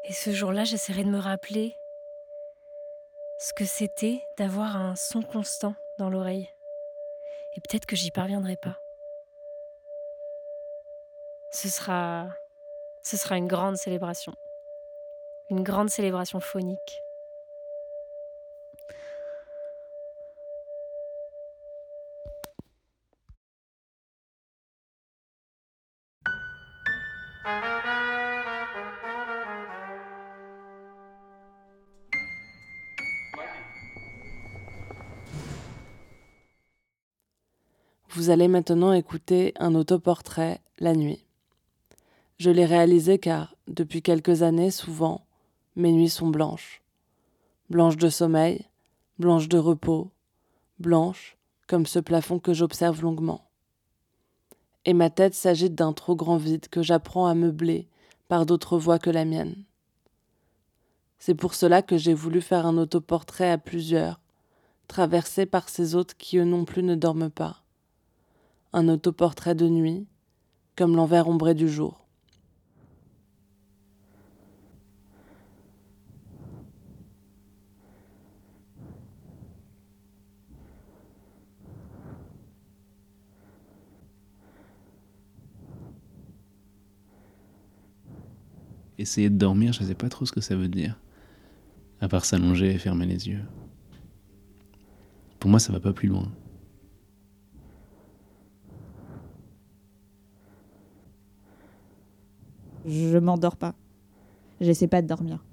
Et 0.06 0.14
ce 0.14 0.32
jour-là, 0.32 0.64
j'essaierai 0.64 1.04
de 1.04 1.10
me 1.10 1.20
rappeler 1.20 1.76
ce 3.40 3.52
que 3.52 3.66
c'était 3.66 4.24
d'avoir 4.38 4.78
un 4.78 4.96
son 4.96 5.22
constant 5.22 5.76
dans 5.98 6.10
l'oreille. 6.10 6.50
Et 7.58 7.60
peut-être 7.60 7.86
que 7.86 7.98
j'y 7.98 8.10
parviendrai 8.10 8.56
pas. 8.56 8.80
Ce 11.52 11.68
sera. 11.68 12.30
Ce 13.04 13.18
sera 13.18 13.36
une 13.36 13.48
grande 13.48 13.76
célébration. 13.76 14.34
Une 15.50 15.62
grande 15.62 15.90
célébration 15.90 16.40
phonique. 16.40 17.04
Allez 38.30 38.48
maintenant 38.48 38.94
écouter 38.94 39.54
un 39.60 39.74
autoportrait 39.74 40.62
la 40.78 40.94
nuit. 40.94 41.26
Je 42.38 42.52
l'ai 42.52 42.66
réalisé 42.66 43.18
car, 43.18 43.56
depuis 43.68 44.04
quelques 44.04 44.44
années, 44.44 44.70
souvent, 44.70 45.26
mes 45.76 45.92
nuits 45.92 46.10
sont 46.10 46.28
blanches. 46.28 46.84
Blanches 47.72 47.98
de 47.98 48.10
sommeil, 48.10 48.68
blanches 49.18 49.50
de 49.50 49.58
repos, 49.58 50.12
blanches 50.78 51.38
comme 51.66 51.88
ce 51.88 51.98
plafond 51.98 52.38
que 52.38 52.54
j'observe 52.54 53.02
longuement. 53.02 53.50
Et 54.86 54.94
ma 54.94 55.10
tête 55.10 55.34
s'agite 55.34 55.74
d'un 55.74 55.94
trop 55.94 56.16
grand 56.16 56.38
vide 56.38 56.68
que 56.70 56.84
j'apprends 56.84 57.26
à 57.26 57.34
meubler 57.34 57.88
par 58.28 58.46
d'autres 58.46 58.78
voix 58.78 59.00
que 59.00 59.10
la 59.10 59.26
mienne. 59.26 59.56
C'est 61.18 61.36
pour 61.36 61.56
cela 61.56 61.82
que 61.82 61.98
j'ai 61.98 62.14
voulu 62.14 62.42
faire 62.42 62.68
un 62.68 62.78
autoportrait 62.78 63.50
à 63.50 63.58
plusieurs, 63.58 64.20
traversé 64.88 65.48
par 65.48 65.68
ces 65.68 65.96
autres 65.96 66.16
qui 66.16 66.38
eux 66.38 66.46
non 66.46 66.64
plus 66.64 66.84
ne 66.84 66.94
dorment 66.94 67.32
pas 67.32 67.64
un 68.74 68.88
autoportrait 68.88 69.56
de 69.56 69.68
nuit, 69.68 70.08
comme 70.76 70.96
l'envers 70.96 71.28
ombré 71.28 71.54
du 71.54 71.68
jour. 71.68 72.06
Essayer 88.98 89.30
de 89.30 89.38
dormir, 89.38 89.72
je 89.72 89.82
ne 89.82 89.88
sais 89.88 89.96
pas 89.96 90.10
trop 90.10 90.26
ce 90.26 90.34
que 90.34 90.42
ça 90.42 90.58
veut 90.58 90.68
dire. 90.68 91.00
À 92.02 92.10
part 92.10 92.26
s'allonger 92.26 92.72
et 92.72 92.78
fermer 92.78 93.06
les 93.06 93.30
yeux. 93.30 93.42
Pour 95.40 95.50
moi, 95.50 95.60
ça 95.60 95.72
va 95.72 95.80
pas 95.80 95.94
plus 95.94 96.10
loin. 96.10 96.30
Je 103.20 103.22
m'endors 103.26 103.58
pas. 103.58 103.76
J'essaie 104.62 104.88
pas 104.88 105.02
de 105.02 105.08
dormir. 105.08 105.44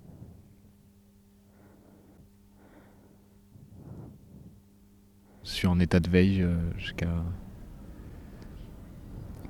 Je 5.43 5.51
suis 5.51 5.67
en 5.67 5.81
état 5.81 5.99
de 5.99 6.09
veille 6.09 6.43
euh, 6.43 6.57
jusqu'à 6.79 7.25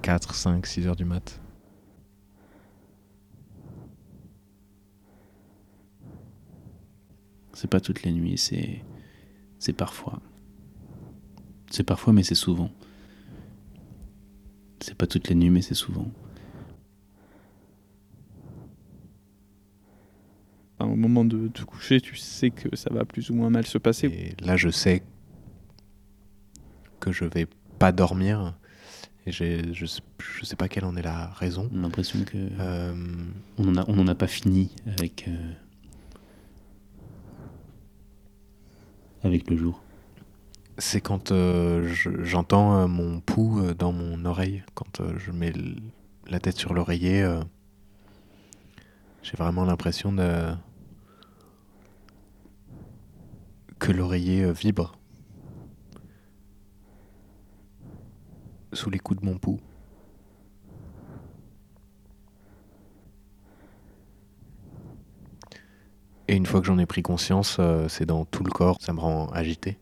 4, 0.01 0.35
5, 0.35 0.67
6 0.67 0.87
heures 0.87 0.97
du 0.97 1.05
mat. 1.05 1.43
C'est 7.53 7.69
pas 7.69 7.81
toutes 7.81 8.03
les 8.03 8.13
nuits, 8.13 8.39
c'est. 8.39 8.83
C'est 9.59 9.75
parfois. 9.75 10.23
C'est 11.71 11.85
parfois, 11.85 12.15
mais 12.15 12.23
c'est 12.23 12.35
souvent. 12.35 12.71
C'est 14.81 14.95
pas 14.95 15.07
toutes 15.07 15.29
les 15.29 15.35
nuits, 15.35 15.51
mais 15.51 15.61
c'est 15.61 15.75
souvent. 15.75 16.11
Au 20.97 20.99
moment 20.99 21.27
de 21.27 21.49
te 21.49 21.63
coucher, 21.63 22.01
tu 22.01 22.17
sais 22.17 22.51
que 22.51 22.75
ça 22.75 22.93
va 22.93 23.05
plus 23.05 23.31
ou 23.31 23.35
moins 23.35 23.51
mal 23.51 23.67
se 23.67 23.77
passer. 23.77 24.07
Et 24.07 24.45
là, 24.45 24.57
je 24.57 24.71
sais 24.71 25.03
que 27.01 27.13
je 27.13 27.27
vais 27.27 27.47
pas 27.79 27.93
dormir. 27.93 28.57
Et 29.27 29.33
je, 29.33 29.63
je 29.73 30.45
sais 30.45 30.57
pas 30.57 30.69
quelle 30.69 30.87
en 30.87 30.97
est 30.97 31.03
la 31.03 31.27
raison. 31.33 31.69
On 31.75 31.81
a 31.81 31.83
l'impression 31.83 32.25
que 32.25 32.37
euh, 32.37 32.95
on 33.59 33.65
n'en 33.65 33.83
a, 33.83 33.85
on 33.89 34.07
a 34.07 34.15
pas 34.15 34.27
fini 34.27 34.75
avec, 34.87 35.27
euh, 35.29 35.53
avec 39.23 39.51
le 39.51 39.57
jour. 39.57 39.83
C'est 40.79 41.03
quand 41.03 41.31
euh, 41.31 41.93
j'entends 42.23 42.89
mon 42.89 43.21
pouls 43.21 43.75
dans 43.75 43.93
mon 43.93 44.25
oreille, 44.25 44.63
quand 44.75 45.03
je 45.19 45.31
mets 45.31 45.53
la 46.29 46.41
tête 46.41 46.57
sur 46.57 46.73
l'oreiller. 46.73 47.29
J'ai 49.23 49.37
vraiment 49.37 49.65
l'impression 49.65 50.13
de 50.13 50.55
que 53.79 53.93
l'oreiller 53.93 54.45
euh, 54.45 54.53
vibre 54.53 54.99
sous 58.73 58.91
les 58.91 58.99
coups 58.99 59.21
de 59.21 59.27
mon 59.27 59.39
pouls. 59.39 59.61
Et 66.29 66.35
une 66.35 66.47
fois 66.47 66.61
que 66.61 66.67
j'en 66.67 66.79
ai 66.79 66.87
pris 66.87 67.03
conscience, 67.03 67.59
euh, 67.61 67.89
c'est 67.89 68.05
dans 68.05 68.25
tout 68.25 68.43
le 68.43 68.51
corps, 68.51 68.79
ça 68.81 68.93
me 68.93 69.01
rend 69.01 69.29
agité. 69.29 69.79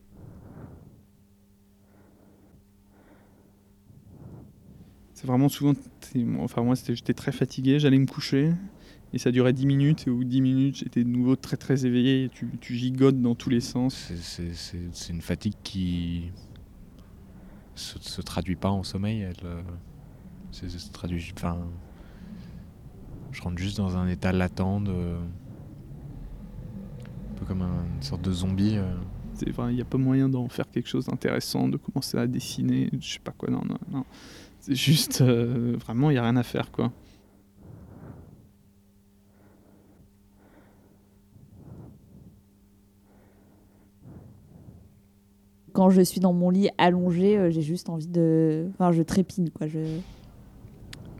C'est 5.13 5.25
vraiment 5.25 5.49
souvent, 5.49 5.73
enfin 6.39 6.61
moi 6.61 6.75
j'étais 6.75 7.13
très 7.13 7.31
fatigué, 7.31 7.79
j'allais 7.79 7.97
me 7.97 8.05
coucher, 8.05 8.53
et 9.15 9.17
ça 9.17 9.31
durait 9.31 9.53
10 9.53 9.65
minutes, 9.65 10.07
et 10.07 10.09
au 10.09 10.25
10 10.25 10.41
minutes, 10.41 10.75
j'étais 10.79 11.05
de 11.05 11.09
nouveau 11.09 11.37
très 11.37 11.55
très 11.55 11.85
éveillé, 11.85 12.25
et 12.25 12.29
tu, 12.29 12.49
tu 12.59 12.75
gigotes 12.75 13.21
dans 13.21 13.33
tous 13.33 13.49
les 13.49 13.61
sens. 13.61 14.11
C'est 14.13 15.09
une 15.09 15.21
fatigue 15.21 15.53
qui 15.63 16.31
se, 17.75 17.97
se 17.97 18.21
traduit 18.21 18.57
pas 18.57 18.69
en 18.69 18.83
sommeil, 18.83 19.21
elle 19.21 19.35
euh, 19.45 19.61
se, 20.51 20.91
traduit. 20.91 21.31
Enfin, 21.33 21.59
je 23.31 23.41
rentre 23.41 23.57
juste 23.57 23.77
dans 23.77 23.95
un 23.95 24.09
état 24.09 24.33
latent, 24.33 24.81
de, 24.83 25.15
un 27.31 27.35
peu 27.37 27.45
comme 27.45 27.61
une 27.61 28.01
sorte 28.03 28.21
de 28.21 28.33
zombie. 28.33 28.75
Euh. 28.75 28.97
Il 29.41 29.75
n'y 29.75 29.81
a 29.81 29.85
pas 29.85 29.97
moyen 29.97 30.27
d'en 30.27 30.49
faire 30.49 30.69
quelque 30.69 30.87
chose 30.87 31.05
d'intéressant, 31.05 31.69
de 31.69 31.77
commencer 31.77 32.17
à 32.17 32.27
dessiner, 32.27 32.89
je 32.99 33.13
sais 33.13 33.19
pas 33.19 33.31
quoi, 33.31 33.49
non, 33.49 33.63
non, 33.65 33.77
non. 33.91 34.05
C'est 34.59 34.75
juste, 34.75 35.21
euh, 35.21 35.77
vraiment, 35.79 36.09
il 36.09 36.13
n'y 36.13 36.19
a 36.19 36.23
rien 36.23 36.35
à 36.35 36.43
faire, 36.43 36.71
quoi. 36.71 36.91
Quand 45.75 45.89
je 45.89 46.01
suis 46.01 46.21
dans 46.21 46.31
mon 46.33 46.49
lit 46.49 46.69
allongé, 46.77 47.37
euh, 47.37 47.51
j'ai 47.51 47.61
juste 47.61 47.89
envie 47.89 48.07
de. 48.07 48.67
Enfin, 48.73 48.91
je 48.93 49.01
trépine, 49.03 49.49
quoi. 49.49 49.67
Je... 49.67 49.79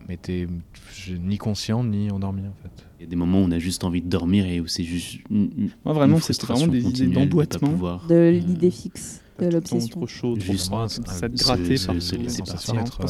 Mais 0.08 0.16
t'es 0.16 0.46
ni 1.20 1.36
conscient 1.36 1.84
ni 1.84 2.10
endormi, 2.10 2.40
en 2.42 2.54
fait. 2.62 2.84
Il 2.98 3.02
y 3.02 3.06
a 3.06 3.10
des 3.10 3.16
moments 3.16 3.40
où 3.40 3.44
on 3.44 3.50
a 3.50 3.58
juste 3.58 3.84
envie 3.84 4.00
de 4.00 4.08
dormir 4.08 4.46
et 4.46 4.60
où 4.60 4.66
c'est 4.66 4.82
juste. 4.84 5.18
Moi, 5.30 5.92
vraiment, 5.92 6.18
c'est 6.18 6.40
vraiment 6.42 6.66
des 6.68 6.84
idées 6.86 7.06
d'emboîtement. 7.08 8.00
De, 8.08 8.30
l'idée 8.30 8.70
fixe. 8.70 9.20
de 9.38 9.48
l'obsession. 9.48 9.88
trop 9.88 10.06
chaud, 10.06 10.34
trop 10.36 10.52
Juste- 10.52 10.68
froid, 10.68 10.88
c'est- 10.88 11.06
ça 11.06 11.28
te 11.28 11.36
c'est- 11.36 11.44
grattait 11.44 11.76
c'est- 11.76 11.86
partout. 11.86 12.00
c'est 12.00 12.16
laisser 12.16 12.42
Ça 12.46 12.56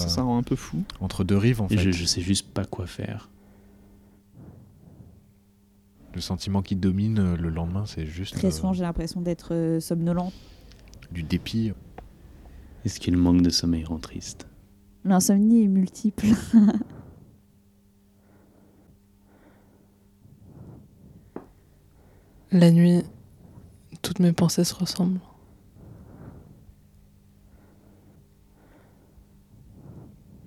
ça, 0.08 0.22
rend 0.22 0.38
un 0.38 0.42
peu 0.42 0.56
fou. 0.56 0.82
Entre 1.00 1.22
deux 1.22 1.36
rives, 1.36 1.60
en 1.62 1.68
Et 1.68 1.76
fait. 1.76 1.78
je, 1.78 1.90
je 1.92 2.04
sais 2.04 2.20
juste 2.20 2.48
pas 2.48 2.64
quoi 2.64 2.86
faire. 2.88 3.30
Le 6.14 6.20
sentiment 6.20 6.62
qui 6.62 6.74
domine 6.76 7.18
euh, 7.18 7.36
le 7.36 7.50
lendemain, 7.50 7.84
c'est 7.86 8.06
juste 8.06 8.34
Très 8.34 8.48
euh, 8.48 8.50
souvent, 8.50 8.72
j'ai 8.72 8.82
l'impression 8.82 9.20
d'être 9.20 9.54
euh, 9.54 9.78
somnolente. 9.80 10.32
Du 11.10 11.22
dépit. 11.22 11.72
Est-ce 12.84 13.00
que 13.00 13.10
le 13.10 13.18
manque 13.18 13.42
de 13.42 13.50
sommeil 13.50 13.84
rend 13.84 13.98
triste? 13.98 14.46
L'insomnie 15.04 15.64
est 15.64 15.68
multiple. 15.68 16.26
La 22.52 22.70
nuit, 22.70 23.02
toutes 24.02 24.20
mes 24.20 24.32
pensées 24.32 24.62
se 24.64 24.74
ressemblent. 24.74 25.20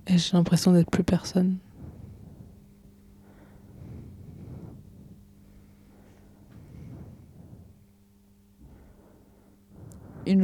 Et 0.06 0.18
j'ai 0.18 0.36
l'impression 0.36 0.72
d'être 0.72 0.90
plus 0.90 1.04
personne. 1.04 1.58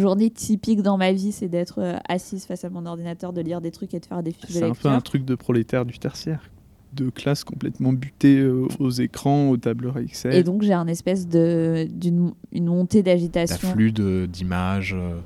Journée 0.07 0.31
typique 0.31 0.83
dans 0.83 0.97
ma 0.97 1.13
vie, 1.13 1.33
c'est 1.33 1.49
d'être 1.49 1.81
euh, 1.81 1.97
assise 2.09 2.45
face 2.47 2.65
à 2.65 2.71
mon 2.71 2.87
ordinateur, 2.87 3.33
de 3.33 3.41
lire 3.41 3.61
des 3.61 3.73
trucs 3.73 3.93
et 3.95 4.01
de 4.01 4.07
faire 4.07 4.23
des 4.23 4.33
fiches 4.33 4.55
de 4.55 4.61
C'est 4.61 4.65
un 4.65 4.75
peu 4.75 4.89
un 4.89 5.01
truc 5.01 5.25
de 5.25 5.35
prolétaire 5.35 5.85
du 5.85 5.99
tertiaire. 5.99 6.41
De 6.93 7.11
classe 7.11 7.43
complètement 7.45 7.93
butée 7.93 8.39
euh, 8.39 8.69
aux 8.79 8.91
écrans, 8.91 9.51
aux 9.51 9.57
tableurs 9.57 9.99
Excel. 9.99 10.35
Et 10.35 10.43
donc 10.45 10.63
j'ai 10.63 10.73
un 10.73 10.87
espèce 10.87 11.27
de 11.27 11.87
d'une 11.91 12.33
une 12.53 12.67
montée 12.67 13.03
d'agitation. 13.03 13.69
D'afflux 13.69 13.93
de- 13.93 14.27
d'images, 14.27 14.95
euh, 14.97 15.19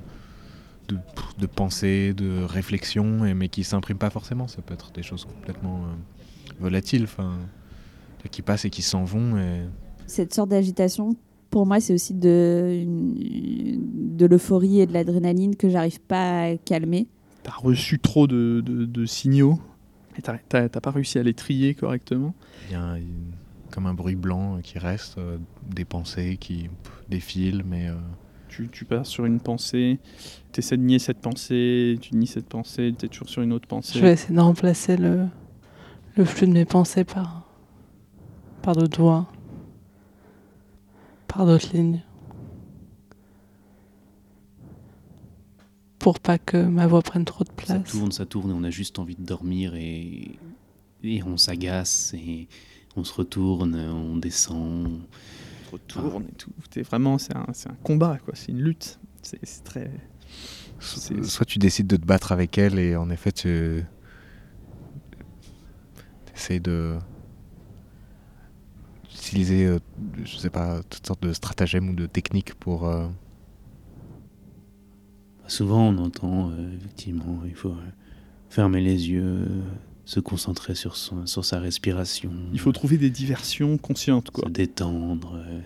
de, 0.89 0.97
de 1.39 1.47
pensées, 1.47 2.15
de 2.15 2.43
réflexions, 2.45 3.25
et, 3.27 3.35
mais 3.35 3.49
qui 3.49 3.63
s'impriment 3.63 3.99
pas 3.99 4.11
forcément. 4.11 4.49
Ça 4.49 4.63
peut 4.63 4.75
être 4.75 4.91
des 4.93 5.03
choses 5.03 5.25
complètement 5.27 5.81
euh, 5.85 6.53
volatiles, 6.59 7.05
enfin, 7.05 7.35
qui 8.31 8.43
passent 8.43 8.65
et 8.65 8.71
qui 8.71 8.83
s'en 8.83 9.05
vont. 9.05 9.37
Et... 9.37 9.61
Cette 10.07 10.35
sorte 10.35 10.49
d'agitation, 10.49 11.15
pour 11.51 11.67
moi, 11.67 11.81
c'est 11.81 11.93
aussi 11.95 12.15
de, 12.15 12.81
une- 12.83 14.17
de 14.17 14.27
l'euphorie 14.27 14.81
et 14.81 14.87
de 14.87 14.93
l'adrénaline 14.93 15.57
que 15.57 15.69
j'arrive 15.69 16.01
pas 16.01 16.43
à 16.45 16.57
calmer. 16.57 17.07
T'as 17.43 17.53
reçu 17.53 17.99
trop 17.99 18.27
de, 18.27 18.63
de- 18.65 18.85
de 18.85 19.07
signaux 19.07 19.59
et 20.17 20.23
t'as- 20.23 20.69
pas 20.69 20.91
réussi 20.91 21.19
à 21.19 21.23
les 21.23 21.35
trier 21.35 21.75
correctement? 21.75 22.35
Il 22.69 22.73
y 22.73 22.75
a 22.77 22.83
un- 22.83 22.99
comme 23.71 23.87
un 23.87 23.95
bruit 23.95 24.17
blanc 24.17 24.59
qui 24.63 24.79
reste, 24.79 25.19
euh, 25.19 25.39
des 25.75 25.85
pensées 25.85 26.37
qui 26.39 26.69
pff, 26.83 26.93
défilent, 27.09 27.63
mais 27.69 27.89
euh, 27.89 27.95
Tu, 28.49 28.69
tu 28.69 28.85
pars 28.85 29.07
sur 29.07 29.27
une 29.27 29.39
pensée, 29.39 30.01
tu 30.53 30.59
essaies 30.59 30.77
de 30.77 30.83
nier 30.83 30.99
cette 30.99 31.19
pensée, 31.21 31.97
tu 32.01 32.17
nies 32.17 32.27
cette 32.27 32.49
pensée, 32.49 32.93
tu 32.99 33.07
es 33.07 33.09
toujours 33.09 33.29
sur 33.29 33.43
une 33.43 33.53
autre 33.53 33.69
pensée. 33.69 33.97
Je 33.97 34.05
vais 34.05 34.13
essayer 34.15 34.35
de 34.35 34.41
remplacer 34.41 34.97
le, 34.97 35.27
le 36.17 36.25
flux 36.25 36.49
de 36.49 36.53
mes 36.53 36.65
pensées 36.65 37.05
par, 37.05 37.47
par 38.61 38.75
d'autres 38.75 39.01
voix, 39.01 39.29
par 41.33 41.47
d'autres 41.47 41.73
lignes. 41.75 42.03
Pour 45.99 46.19
pas 46.19 46.39
que 46.39 46.57
ma 46.57 46.87
voix 46.87 47.03
prenne 47.03 47.25
trop 47.27 47.45
de 47.45 47.51
Ça 47.51 47.75
place. 47.79 47.91
tourne, 47.91 48.11
ça 48.13 48.25
tourne 48.25 48.51
et 48.51 48.55
on 48.55 48.65
a 48.65 48.71
juste 48.71 48.99
envie 48.99 49.17
de 49.17 49.23
dormir 49.25 49.75
et, 49.75 50.39
et 51.03 51.23
on 51.23 51.37
s'agace 51.37 52.15
et 52.15 52.49
on 52.97 53.05
se 53.05 53.13
retourne, 53.13 53.75
on 53.77 54.17
descend. 54.17 55.01
Tu 55.71 55.79
te 55.87 55.99
retournes 55.99 56.25
et 56.25 56.33
tout. 56.35 56.51
T'es 56.71 56.83
vraiment, 56.83 57.19
c'est 57.19 57.37
un, 57.37 57.47
c'est 57.53 57.69
un 57.69 57.77
combat, 57.83 58.19
quoi. 58.25 58.35
C'est 58.35 58.49
une 58.53 58.61
lutte. 58.63 58.99
C'est 59.23 59.39
c'est 59.45 59.63
très. 59.63 59.91
c'est- 60.81 61.23
soit 61.23 61.45
tu 61.45 61.59
décides 61.59 61.87
de 61.87 61.97
te 61.97 62.07
battre 62.07 62.33
avec 62.33 62.57
elle, 62.57 62.79
et 62.79 62.97
en 62.97 63.11
effet, 63.11 63.31
tu 63.33 63.85
essayes 66.35 66.61
de 66.61 66.97
utiliser, 69.31 69.67
euh, 69.67 69.79
je 70.25 70.37
sais 70.37 70.51
pas, 70.51 70.83
toutes 70.91 71.07
sortes 71.07 71.23
de 71.23 71.33
stratagèmes 71.33 71.89
ou 71.91 71.95
de 71.95 72.07
techniques 72.07 72.55
pour. 72.55 72.87
euh, 72.89 73.07
Souvent 75.47 75.89
on 75.89 75.99
entend 75.99 76.51
euh, 76.51 76.77
effectivement, 76.77 77.41
il 77.45 77.55
faut 77.55 77.71
euh, 77.71 77.91
fermer 78.49 78.81
les 78.81 79.09
yeux, 79.11 79.49
se 80.05 80.21
concentrer 80.21 80.75
sur, 80.77 80.97
son- 80.97 81.27
sur 81.27 81.45
sa 81.45 81.59
respiration. 81.59 82.31
Il 82.53 82.61
faut 82.61 82.71
trouver 82.73 82.99
des 82.99 83.11
diversions 83.11 83.77
conscientes, 83.77 84.31
quoi. 84.31 84.45
Se 84.47 84.53
détendre, 84.53 85.35
euh, 85.45 85.61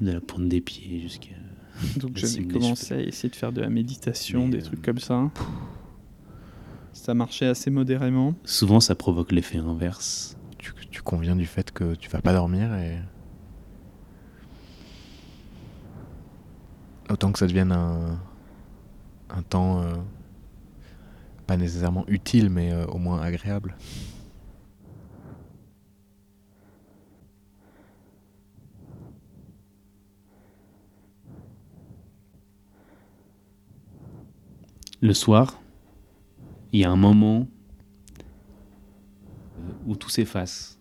de 0.00 0.12
la 0.12 0.20
pointe 0.22 0.48
des 0.48 0.60
pieds 0.62 1.00
jusqu'à. 1.00 1.34
Donc 1.96 2.16
j'avais 2.16 2.44
commencé 2.44 2.94
à 2.94 3.00
essayer 3.00 3.28
de 3.28 3.36
faire 3.36 3.52
de 3.52 3.60
la 3.60 3.68
méditation, 3.70 4.46
Mais, 4.46 4.52
des 4.56 4.58
euh, 4.62 4.66
trucs 4.66 4.82
comme 4.82 4.98
ça. 4.98 5.30
Ça 6.94 7.12
marchait 7.14 7.46
assez 7.46 7.70
modérément. 7.70 8.34
Souvent 8.44 8.80
ça 8.80 8.94
provoque 8.94 9.32
l'effet 9.32 9.58
inverse. 9.58 10.36
Tu, 10.60 11.02
conviens 11.02 11.36
du 11.36 11.46
fait 11.46 11.72
que 11.72 11.94
tu 11.94 12.08
vas 12.10 12.20
pas 12.20 12.32
dormir 12.32 12.74
et. 12.74 12.98
Autant 17.08 17.32
que 17.32 17.40
ça 17.40 17.46
devienne 17.48 17.72
un, 17.72 18.20
un 19.30 19.42
temps 19.42 19.82
euh, 19.82 19.94
pas 21.46 21.56
nécessairement 21.56 22.04
utile, 22.06 22.50
mais 22.50 22.72
euh, 22.72 22.86
au 22.86 22.98
moins 22.98 23.20
agréable. 23.20 23.76
Le 35.02 35.14
soir, 35.14 35.58
il 36.72 36.80
y 36.80 36.84
a 36.84 36.90
un 36.90 36.96
moment 36.96 37.48
où 39.86 39.96
tout 39.96 40.08
s'efface. 40.10 40.78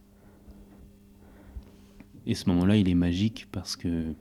Et 2.26 2.36
ce 2.36 2.48
moment-là, 2.50 2.76
il 2.76 2.88
est 2.90 2.96
magique 2.96 3.48
parce 3.52 3.76
que 3.76 4.14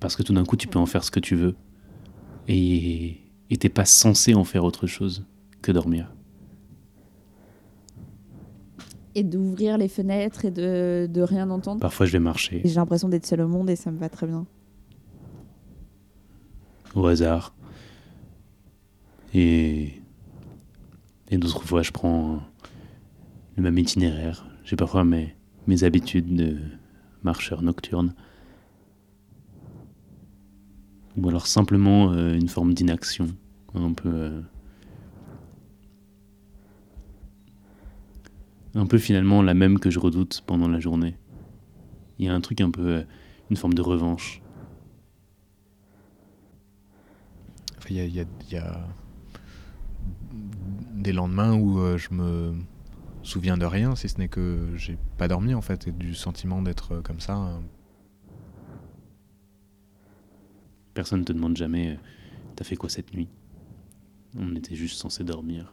parce 0.00 0.16
que 0.16 0.22
tout 0.22 0.34
d'un 0.34 0.44
coup, 0.44 0.56
tu 0.56 0.68
peux 0.68 0.78
en 0.78 0.86
faire 0.86 1.02
ce 1.04 1.10
que 1.10 1.20
tu 1.20 1.34
veux. 1.36 1.54
Et 2.48 3.20
et 3.50 3.56
t'es 3.56 3.68
pas 3.68 3.84
censé 3.84 4.34
en 4.34 4.44
faire 4.44 4.64
autre 4.64 4.86
chose 4.86 5.24
que 5.62 5.70
dormir. 5.72 6.12
Et 9.14 9.22
d'ouvrir 9.22 9.78
les 9.78 9.88
fenêtres 9.88 10.44
et 10.44 10.50
de, 10.50 11.08
de 11.10 11.20
rien 11.22 11.48
entendre. 11.50 11.80
Parfois, 11.80 12.04
je 12.06 12.12
vais 12.12 12.18
marcher 12.18 12.62
J'ai 12.64 12.74
l'impression 12.74 13.08
d'être 13.08 13.26
seule 13.26 13.42
au 13.42 13.48
monde 13.48 13.70
et 13.70 13.76
ça 13.76 13.90
me 13.92 13.98
va 13.98 14.08
très 14.08 14.26
bien. 14.26 14.44
au 16.96 17.06
hasard. 17.06 17.54
Et, 19.32 19.92
et 21.30 21.38
d'autres 21.38 21.62
fois, 21.64 21.82
je 21.82 21.90
prends 21.92 22.40
le 23.56 23.62
même 23.62 23.78
itinéraire. 23.78 24.46
J'ai 24.64 24.76
parfois 24.76 25.04
mes, 25.04 25.34
mes 25.66 25.84
habitudes 25.84 26.34
de 26.34 26.58
marcheur 27.22 27.62
nocturne. 27.62 28.14
Ou 31.16 31.28
alors 31.28 31.46
simplement 31.46 32.12
euh, 32.12 32.34
une 32.34 32.48
forme 32.48 32.74
d'inaction. 32.74 33.28
Un 33.74 33.92
peu. 33.92 34.08
euh, 34.08 34.40
un 38.74 38.86
peu 38.86 38.98
finalement 38.98 39.42
la 39.42 39.54
même 39.54 39.78
que 39.78 39.90
je 39.90 39.98
redoute 39.98 40.42
pendant 40.46 40.68
la 40.68 40.80
journée. 40.80 41.16
Il 42.18 42.26
y 42.26 42.28
a 42.28 42.34
un 42.34 42.40
truc 42.40 42.60
un 42.60 42.70
peu. 42.70 42.86
euh, 42.86 43.02
une 43.50 43.56
forme 43.56 43.74
de 43.74 43.82
revanche. 43.82 44.40
Il 47.90 47.96
y, 47.98 48.56
a, 48.56 48.86
des 50.94 51.12
lendemains 51.12 51.54
où 51.54 51.78
je 51.98 52.08
me 52.14 52.54
souviens 53.24 53.56
de 53.56 53.66
rien, 53.66 53.96
si 53.96 54.08
ce 54.08 54.18
n'est 54.18 54.28
que 54.28 54.70
j'ai 54.76 54.96
pas 55.18 55.28
dormi 55.28 55.54
en 55.54 55.62
fait, 55.62 55.88
et 55.88 55.92
du 55.92 56.14
sentiment 56.14 56.62
d'être 56.62 56.92
euh, 56.94 57.00
comme 57.02 57.20
ça. 57.20 57.36
euh, 57.38 57.58
Personne 60.94 61.20
ne 61.20 61.24
te 61.24 61.32
demande 61.32 61.56
jamais 61.56 61.90
euh, 61.92 61.96
T'as 62.56 62.64
fait 62.64 62.76
quoi 62.76 62.88
cette 62.88 63.12
nuit? 63.14 63.28
On 64.38 64.54
était 64.56 64.74
juste 64.76 64.98
censé 64.98 65.24
dormir. 65.24 65.72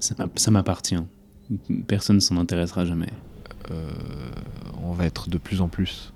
Ça 0.00 0.14
m'a- 0.18 0.28
ça 0.36 0.50
m'appartient. 0.50 0.98
Personne 1.86 2.20
s'en 2.20 2.36
intéressera 2.36 2.84
jamais. 2.84 3.10
euh, 3.70 3.90
on 4.82 4.92
va 4.92 5.06
être 5.06 5.28
de 5.28 5.38
plus 5.38 5.60
en 5.60 5.68
plus. 5.68 6.12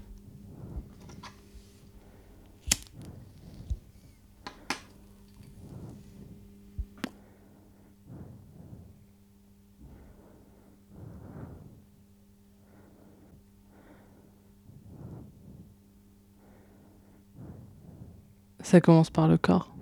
Ça 18.76 18.82
commence 18.82 19.08
par 19.08 19.26
le 19.26 19.38
corps. 19.38 19.74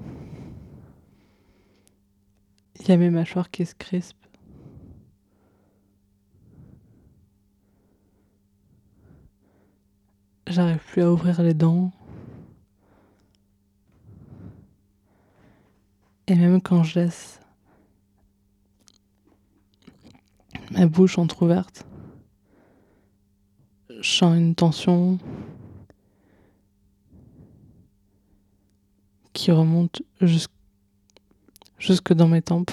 Il 2.79 2.89
y 2.89 2.93
a 2.93 2.97
mes 2.97 3.11
mâchoires 3.11 3.51
qui 3.51 3.67
se 3.67 3.75
crispent. 3.75 4.25
J'arrive 10.47 10.79
plus 10.79 11.03
à 11.03 11.11
ouvrir 11.11 11.43
les 11.43 11.55
dents. 11.55 11.91
Et 16.29 16.37
même 16.37 16.63
quand 16.63 16.85
je 16.85 17.01
laisse 17.01 17.41
ma 20.71 20.87
bouche 20.87 21.19
entr'ouverte, 21.19 21.85
je 23.91 24.09
sens 24.09 24.37
une 24.37 24.55
tension 24.55 25.19
qui 29.35 29.51
remonte 29.51 30.01
jusque, 30.23 30.53
jusque 31.77 32.15
dans 32.15 32.29
mes 32.29 32.41
tempes. 32.41 32.71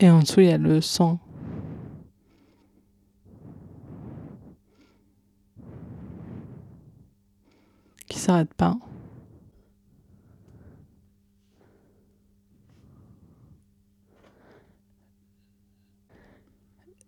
Et 0.00 0.08
en 0.08 0.20
dessous, 0.20 0.40
il 0.40 0.46
y 0.46 0.52
a 0.52 0.58
le 0.58 0.80
sang. 0.80 1.20
Qui 8.08 8.18
s'arrête 8.18 8.52
pas. 8.54 8.76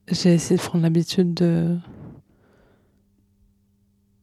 J'ai 0.09 0.35
essayé 0.35 0.59
de 0.59 0.63
prendre 0.63 0.83
l'habitude 0.83 1.33
de 1.33 1.79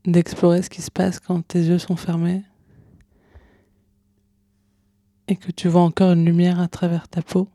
d'explorer 0.05 0.61
ce 0.61 0.69
qui 0.69 0.81
se 0.81 0.91
passe 0.91 1.19
quand 1.19 1.45
tes 1.47 1.59
yeux 1.59 1.79
sont 1.79 1.95
fermés 1.95 2.43
et 5.27 5.35
que 5.35 5.51
tu 5.51 5.67
vois 5.67 5.81
encore 5.81 6.11
une 6.11 6.25
lumière 6.25 6.59
à 6.59 6.67
travers 6.67 7.07
ta 7.07 7.21
peau. 7.21 7.47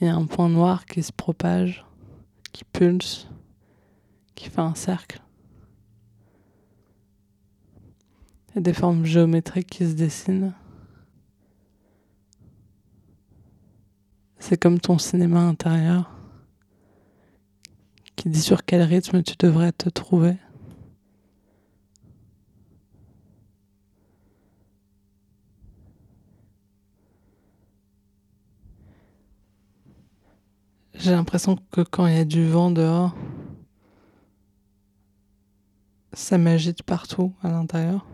Il 0.00 0.06
y 0.06 0.10
a 0.10 0.16
un 0.16 0.26
point 0.26 0.48
noir 0.48 0.84
qui 0.84 1.02
se 1.02 1.12
propage, 1.12 1.84
qui 2.52 2.64
pulse, 2.64 3.28
qui 4.34 4.48
fait 4.48 4.60
un 4.60 4.74
cercle. 4.74 5.22
Il 8.48 8.54
y 8.56 8.58
a 8.58 8.60
des 8.62 8.74
formes 8.74 9.04
géométriques 9.04 9.70
qui 9.70 9.86
se 9.86 9.94
dessinent. 9.94 10.52
C'est 14.46 14.58
comme 14.58 14.78
ton 14.78 14.98
cinéma 14.98 15.40
intérieur 15.40 16.10
qui 18.14 18.28
dit 18.28 18.42
sur 18.42 18.66
quel 18.66 18.82
rythme 18.82 19.22
tu 19.22 19.36
devrais 19.38 19.72
te 19.72 19.88
trouver. 19.88 20.36
J'ai 30.92 31.12
l'impression 31.12 31.56
que 31.70 31.80
quand 31.80 32.06
il 32.06 32.14
y 32.14 32.18
a 32.18 32.26
du 32.26 32.46
vent 32.46 32.70
dehors, 32.70 33.16
ça 36.12 36.36
m'agite 36.36 36.82
partout 36.82 37.32
à 37.42 37.48
l'intérieur. 37.48 38.04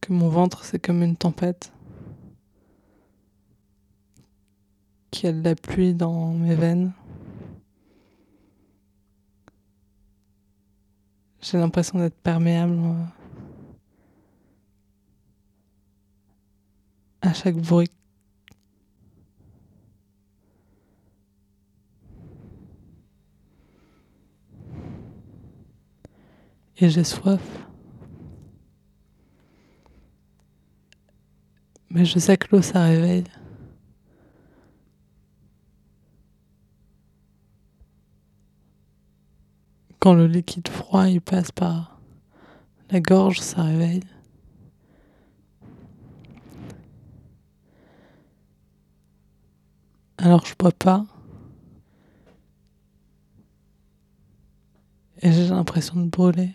Que 0.00 0.12
mon 0.12 0.28
ventre, 0.28 0.64
c'est 0.64 0.84
comme 0.84 1.04
une 1.04 1.16
tempête. 1.16 1.70
Qu'il 5.10 5.26
y 5.26 5.28
a 5.28 5.32
de 5.32 5.42
la 5.42 5.54
pluie 5.54 5.94
dans 5.94 6.32
mes 6.32 6.54
veines. 6.54 6.92
J'ai 11.40 11.58
l'impression 11.58 11.98
d'être 11.98 12.16
perméable 12.16 12.76
à 17.22 17.32
chaque 17.32 17.56
bruit 17.56 17.90
et 26.78 26.90
j'ai 26.90 27.04
soif. 27.04 27.40
Mais 31.90 32.04
je 32.04 32.18
sais 32.18 32.36
que 32.36 32.48
l'eau, 32.54 32.62
ça 32.62 32.84
réveille. 32.84 33.24
Quand 40.06 40.14
le 40.14 40.28
liquide 40.28 40.68
froid, 40.68 41.08
il 41.08 41.20
passe 41.20 41.50
par 41.50 42.00
la 42.92 43.00
gorge, 43.00 43.40
ça 43.40 43.64
réveille. 43.64 44.04
Alors 50.18 50.46
je 50.46 50.54
bois 50.56 50.70
pas. 50.70 51.04
Et 55.22 55.32
j'ai 55.32 55.48
l'impression 55.48 55.96
de 55.96 56.08
brûler. 56.08 56.54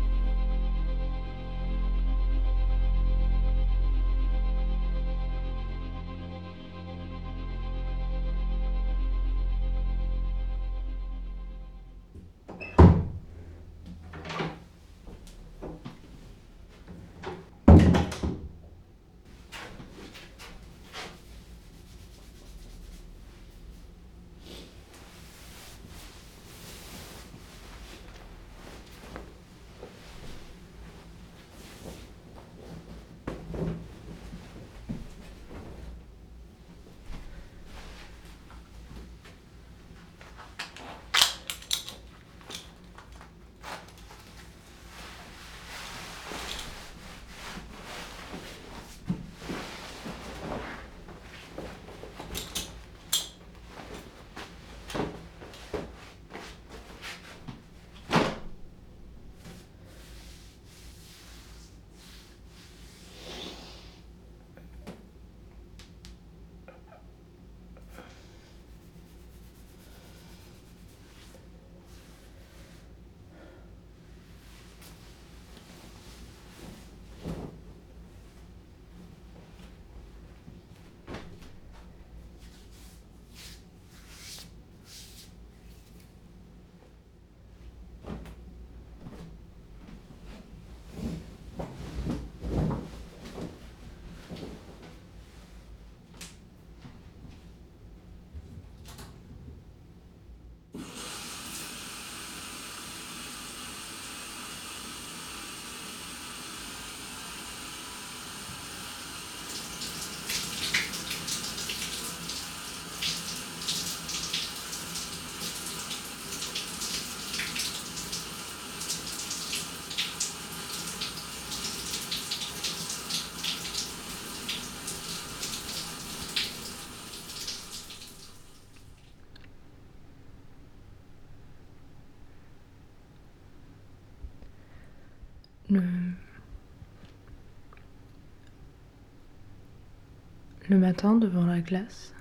Le 140.71 140.77
matin, 140.77 141.15
devant 141.15 141.45
la 141.45 141.59
glace, 141.59 142.13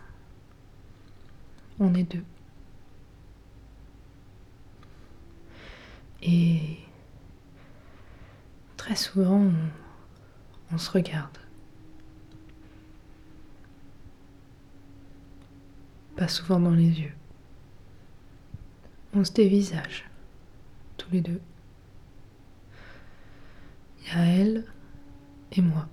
on 1.79 1.95
est 1.95 2.03
deux. 2.03 2.25
Et 6.21 6.79
très 8.77 8.97
souvent, 8.97 9.53
on, 10.73 10.79
se 10.79 10.91
regarde. 10.91 11.39
Pas 16.17 16.27
souvent 16.27 16.59
dans 16.59 16.75
les 16.75 17.03
yeux. 17.03 17.15
On 19.15 19.25
se 19.25 19.31
dévisage, 19.31 20.11
tous 20.97 21.13
les 21.13 21.21
deux. 21.21 21.41
Il 24.01 24.09
y 24.09 24.11
a 24.11 24.25
elle 24.25 24.65
et 25.53 25.61
moi. 25.61 25.87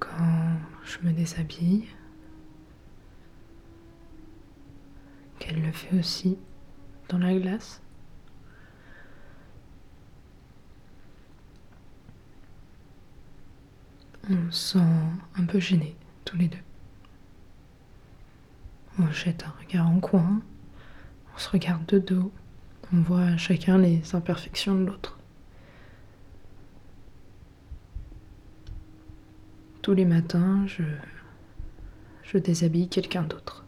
Quand 0.00 0.58
je 0.94 1.06
me 1.06 1.12
déshabille, 1.12 1.86
qu'elle 5.38 5.60
le 5.62 5.72
fait 5.72 5.98
aussi 5.98 6.38
dans 7.08 7.18
la 7.18 7.34
glace. 7.34 7.80
On 14.30 14.50
se 14.50 14.78
sent 14.78 14.84
un 15.36 15.44
peu 15.44 15.58
gênés, 15.58 15.96
tous 16.24 16.36
les 16.36 16.48
deux. 16.48 16.58
On 18.98 19.10
jette 19.10 19.44
un 19.44 19.54
regard 19.60 19.88
en 19.88 19.98
coin, 19.98 20.40
on 21.34 21.38
se 21.38 21.50
regarde 21.50 21.84
de 21.86 21.98
dos, 21.98 22.32
on 22.92 23.00
voit 23.02 23.36
chacun 23.36 23.78
les 23.78 24.14
imperfections 24.14 24.76
de 24.76 24.84
l'autre. 24.84 25.18
Tous 29.84 29.92
les 29.92 30.06
matins, 30.06 30.66
je, 30.66 32.38
déshabille 32.38 32.88
quelqu'un 32.88 33.22
d'autre. 33.22 33.66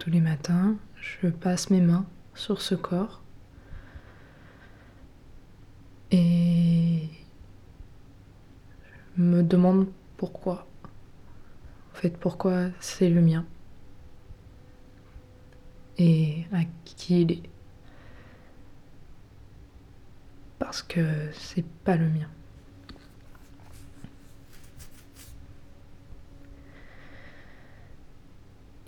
Tous 0.00 0.10
les 0.10 0.20
matins, 0.20 0.74
je 0.96 1.28
passe 1.28 1.70
mes 1.70 1.80
mains 1.80 2.04
sur 2.34 2.60
ce 2.60 2.74
corps 2.74 3.22
et 6.10 7.04
je 9.16 9.22
me 9.22 9.44
demande 9.44 9.86
pourquoi. 10.16 10.66
En 11.92 11.94
fait, 11.94 12.18
pourquoi 12.18 12.70
c'est 12.80 13.08
le 13.08 13.20
mien 13.20 13.46
et 15.96 16.44
à 16.52 16.62
qui 16.84 17.22
il 17.22 17.30
est. 17.30 17.42
Parce 20.58 20.82
que 20.82 21.30
c'est 21.30 21.64
pas 21.84 21.94
le 21.94 22.08
mien. 22.08 22.28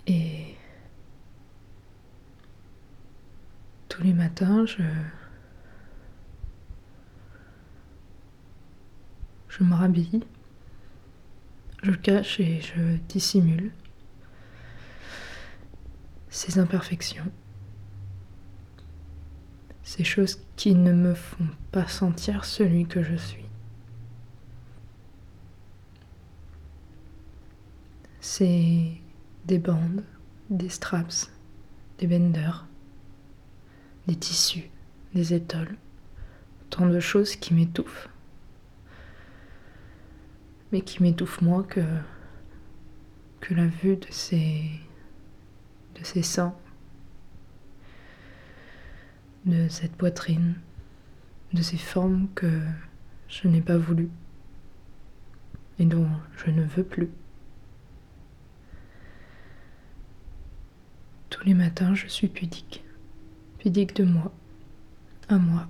Et 0.07 0.55
tous 3.89 4.03
les 4.03 4.13
matins, 4.13 4.65
je. 4.65 4.83
Je 9.49 9.63
me 9.63 9.75
rhabille, 9.75 10.23
je 11.83 11.91
cache 11.91 12.39
et 12.39 12.59
je 12.59 12.97
dissimule 13.07 13.71
ces 16.29 16.57
imperfections, 16.57 17.31
ces 19.83 20.03
choses 20.03 20.41
qui 20.55 20.73
ne 20.73 20.91
me 20.91 21.13
font 21.13 21.47
pas 21.71 21.87
sentir 21.87 22.45
celui 22.45 22.87
que 22.87 23.03
je 23.03 23.15
suis. 23.15 23.45
C'est 28.21 29.02
des 29.45 29.59
bandes, 29.59 30.03
des 30.49 30.69
straps, 30.69 31.31
des 31.99 32.07
benders, 32.07 32.65
des 34.07 34.15
tissus, 34.15 34.69
des 35.13 35.33
étoiles, 35.33 35.75
tant 36.69 36.87
de 36.87 36.99
choses 36.99 37.35
qui 37.35 37.53
m'étouffent. 37.53 38.09
Mais 40.71 40.81
qui 40.81 41.03
m'étouffent 41.03 41.41
moins 41.41 41.63
que, 41.63 41.81
la 43.51 43.67
vue 43.67 43.97
de 43.97 44.07
ces, 44.09 44.71
de 45.99 46.03
ces 46.03 46.23
seins, 46.23 46.55
de 49.45 49.67
cette 49.67 49.91
poitrine, 49.91 50.55
de 51.53 51.61
ces 51.61 51.77
formes 51.77 52.27
que 52.33 52.61
je 53.27 53.47
n'ai 53.47 53.61
pas 53.61 53.77
voulu 53.77 54.09
et 55.77 55.85
dont 55.85 56.07
je 56.37 56.51
ne 56.51 56.63
veux 56.63 56.83
plus. 56.83 57.09
Tous 61.43 61.49
les 61.49 61.55
matins, 61.55 61.93
je 61.93 62.07
suis 62.07 62.29
pudique. 62.29 62.85
Pudique 63.57 63.97
de 63.97 64.05
moi, 64.05 64.31
à 65.27 65.37
moi. 65.37 65.67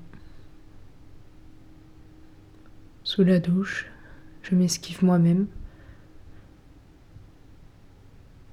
Sous 3.04 3.24
la 3.24 3.40
douche, 3.40 3.88
je 4.44 4.54
m'esquive 4.54 5.04
moi-même. 5.04 5.48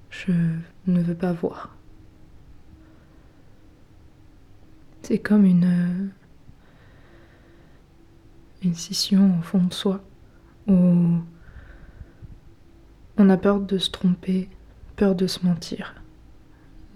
Je 0.09 0.33
ne 0.87 1.03
veux 1.03 1.15
pas 1.15 1.35
voir. 1.35 1.77
C'est 5.03 5.19
comme 5.19 5.45
une 5.45 6.11
une 8.63 8.75
scission 8.75 9.39
au 9.39 9.43
fond 9.43 9.65
de 9.65 9.75
soi 9.75 10.03
où 10.67 11.19
on 13.19 13.29
a 13.29 13.37
peur 13.37 13.61
de 13.61 13.77
se 13.77 13.91
tromper, 13.91 14.49
peur 14.97 15.15
de 15.15 15.27
se 15.27 15.45
mentir. 15.45 16.00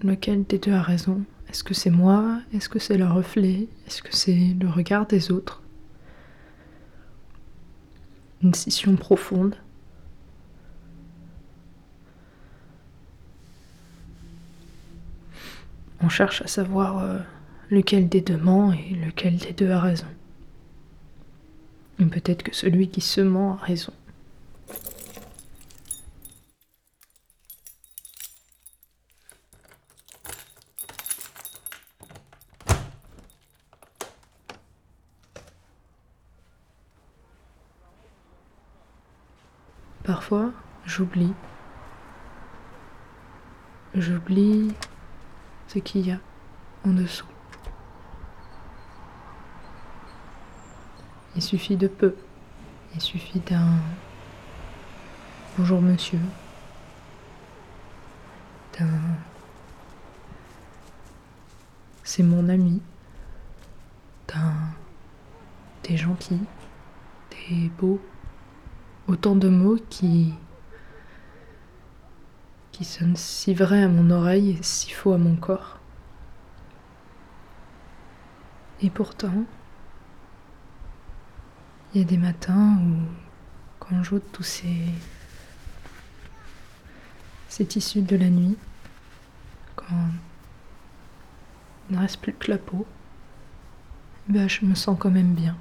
Lequel 0.03 0.43
des 0.43 0.59
deux 0.59 0.73
a 0.73 0.81
raison? 0.81 1.23
Est-ce 1.49 1.63
que 1.63 1.73
c'est 1.73 1.89
moi? 1.89 2.39
Est-ce 2.53 2.69
que 2.69 2.79
c'est 2.79 2.97
le 2.97 3.07
reflet? 3.07 3.67
Est-ce 3.87 4.03
que 4.03 4.15
c'est 4.15 4.55
le 4.59 4.69
regard 4.69 5.07
des 5.07 5.31
autres? 5.31 5.61
Une 8.43 8.53
scission 8.53 8.95
profonde. 8.95 9.55
On 16.01 16.09
cherche 16.09 16.41
à 16.43 16.47
savoir 16.47 16.99
euh, 16.99 17.17
lequel 17.71 18.07
des 18.09 18.21
deux 18.21 18.37
ment 18.37 18.71
et 18.73 18.93
lequel 18.93 19.37
des 19.37 19.53
deux 19.53 19.71
a 19.71 19.79
raison. 19.79 20.05
Et 21.99 22.05
peut-être 22.05 22.43
que 22.43 22.53
celui 22.53 22.89
qui 22.89 23.01
se 23.01 23.21
ment 23.21 23.53
a 23.53 23.65
raison. 23.65 23.93
Parfois, 40.03 40.51
j'oublie. 40.95 41.33
J'oublie 43.95 44.73
ce 45.67 45.79
qu'il 45.79 46.07
y 46.07 46.11
a 46.13 46.19
en 46.85 46.93
dessous. 46.93 47.25
Il 51.35 51.41
suffit 51.41 51.75
de 51.75 51.89
peu. 51.89 52.15
Il 52.93 53.01
suffit 53.01 53.41
d'un 53.41 53.73
bonjour 55.57 55.81
monsieur, 55.81 56.19
d'un 58.79 58.87
c'est 62.05 62.23
mon 62.23 62.47
ami, 62.47 62.81
d'un 64.29 64.53
t'es 65.81 65.97
gentil, 65.97 66.39
t'es 67.29 67.69
beau. 67.77 67.99
Autant 69.07 69.35
de 69.35 69.49
mots 69.49 69.77
qui 69.89 70.33
qui 72.75 72.83
sonnent 72.83 73.15
si 73.15 73.53
vrai 73.53 73.83
à 73.83 73.87
mon 73.87 74.09
oreille 74.09 74.57
et 74.59 74.61
si 74.61 74.89
faux 74.89 75.13
à 75.13 75.17
mon 75.17 75.37
corps. 75.37 75.79
Et 78.81 78.89
pourtant, 78.89 79.45
il 81.93 82.01
y 82.01 82.03
a 82.03 82.05
des 82.05 82.17
matins 82.17 82.77
où, 82.81 82.97
quand 83.79 84.03
j'ôte 84.03 84.29
tous 84.33 84.43
ces, 84.43 84.75
ces 87.47 87.65
tissus 87.65 88.01
de 88.01 88.17
la 88.17 88.29
nuit, 88.29 88.57
quand 89.77 90.09
il 91.89 91.95
ne 91.95 92.01
reste 92.01 92.19
plus 92.19 92.33
que 92.33 92.51
la 92.51 92.57
peau, 92.57 92.85
ben 94.27 94.49
je 94.49 94.65
me 94.65 94.75
sens 94.75 94.97
quand 94.99 95.11
même 95.11 95.33
bien. 95.33 95.55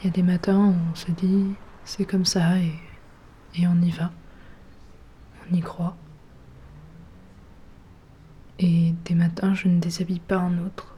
Il 0.00 0.06
y 0.06 0.08
a 0.08 0.10
des 0.10 0.22
matins 0.22 0.68
où 0.68 0.76
on 0.90 0.94
se 0.94 1.10
dit 1.10 1.52
c'est 1.84 2.06
comme 2.06 2.24
ça 2.24 2.56
et 2.56 3.66
on 3.66 3.82
y 3.82 3.90
va. 3.90 4.10
On 5.52 5.60
croit. 5.60 5.96
Et 8.58 8.92
des 9.04 9.14
matins, 9.14 9.54
je 9.54 9.68
ne 9.68 9.78
déshabille 9.78 10.20
pas 10.20 10.36
un 10.36 10.58
autre. 10.58 10.96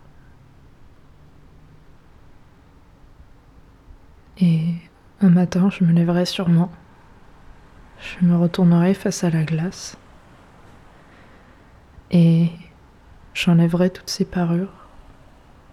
Et 4.39 4.75
un 5.21 5.29
matin, 5.29 5.69
je 5.69 5.85
me 5.85 5.93
lèverai 5.93 6.25
sûrement. 6.25 6.71
Je 7.99 8.25
me 8.25 8.37
retournerai 8.37 8.95
face 8.95 9.25
à 9.25 9.31
la 9.31 9.45
glace. 9.45 9.99
Et 12.11 12.51
j'enlèverai 13.35 13.91
toutes 13.91 14.09
ces 14.09 14.25
parures, 14.25 14.73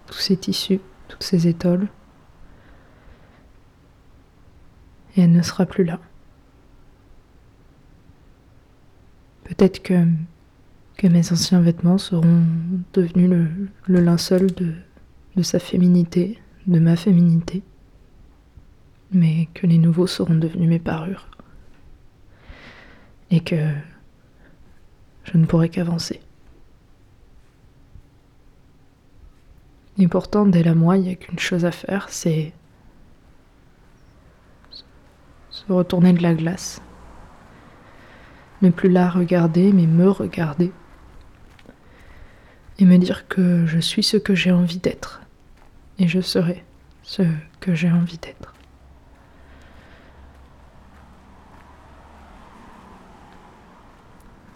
tous 0.06 0.18
ces 0.18 0.36
tissus, 0.36 0.80
toutes 1.08 1.22
ces 1.22 1.48
étoiles. 1.48 1.88
Et 5.16 5.22
elle 5.22 5.32
ne 5.32 5.42
sera 5.42 5.64
plus 5.64 5.84
là. 5.84 5.98
Peut-être 9.58 9.82
que, 9.82 10.04
mes 11.02 11.32
anciens 11.32 11.60
vêtements 11.60 11.98
seront 11.98 12.42
devenus 12.94 13.28
le, 13.86 14.00
linceul 14.00 14.46
de, 14.54 14.72
de 15.36 15.42
sa 15.42 15.58
féminité, 15.58 16.38
de 16.66 16.78
ma 16.78 16.96
féminité 16.96 17.62
mais 19.10 19.48
que 19.54 19.66
les 19.66 19.78
nouveaux 19.78 20.06
seront 20.06 20.34
devenus 20.34 20.68
mes 20.68 20.78
parures. 20.78 21.26
Et 23.30 23.40
que 23.40 23.72
je 25.24 25.36
ne 25.36 25.46
pourrai 25.46 25.68
qu'avancer. 25.68 26.20
Et 29.98 30.08
pourtant, 30.08 30.46
dès 30.46 30.62
la 30.62 30.74
moi, 30.74 30.96
il 30.96 31.02
n'y 31.04 31.10
a 31.10 31.14
qu'une 31.16 31.38
chose 31.38 31.64
à 31.64 31.72
faire, 31.72 32.08
c'est 32.08 32.52
se 35.50 35.72
retourner 35.72 36.12
de 36.12 36.22
la 36.22 36.34
glace. 36.34 36.80
Ne 38.62 38.70
plus 38.70 38.88
la 38.88 39.08
regarder, 39.08 39.72
mais 39.72 39.86
me 39.86 40.10
regarder. 40.10 40.72
Et 42.78 42.84
me 42.84 42.96
dire 42.98 43.28
que 43.28 43.66
je 43.66 43.78
suis 43.78 44.02
ce 44.02 44.16
que 44.16 44.34
j'ai 44.34 44.52
envie 44.52 44.78
d'être. 44.78 45.20
Et 45.98 46.08
je 46.08 46.20
serai 46.20 46.64
ce 47.02 47.22
que 47.60 47.74
j'ai 47.74 47.90
envie 47.90 48.18
d'être. 48.18 48.54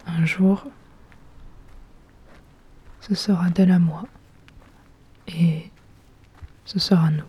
Un 0.05 0.25
jour, 0.25 0.65
ce 3.01 3.15
sera 3.15 3.49
d'elle 3.49 3.71
à 3.71 3.79
moi 3.79 4.03
et 5.27 5.69
ce 6.65 6.79
sera 6.79 7.09
nous. 7.09 7.23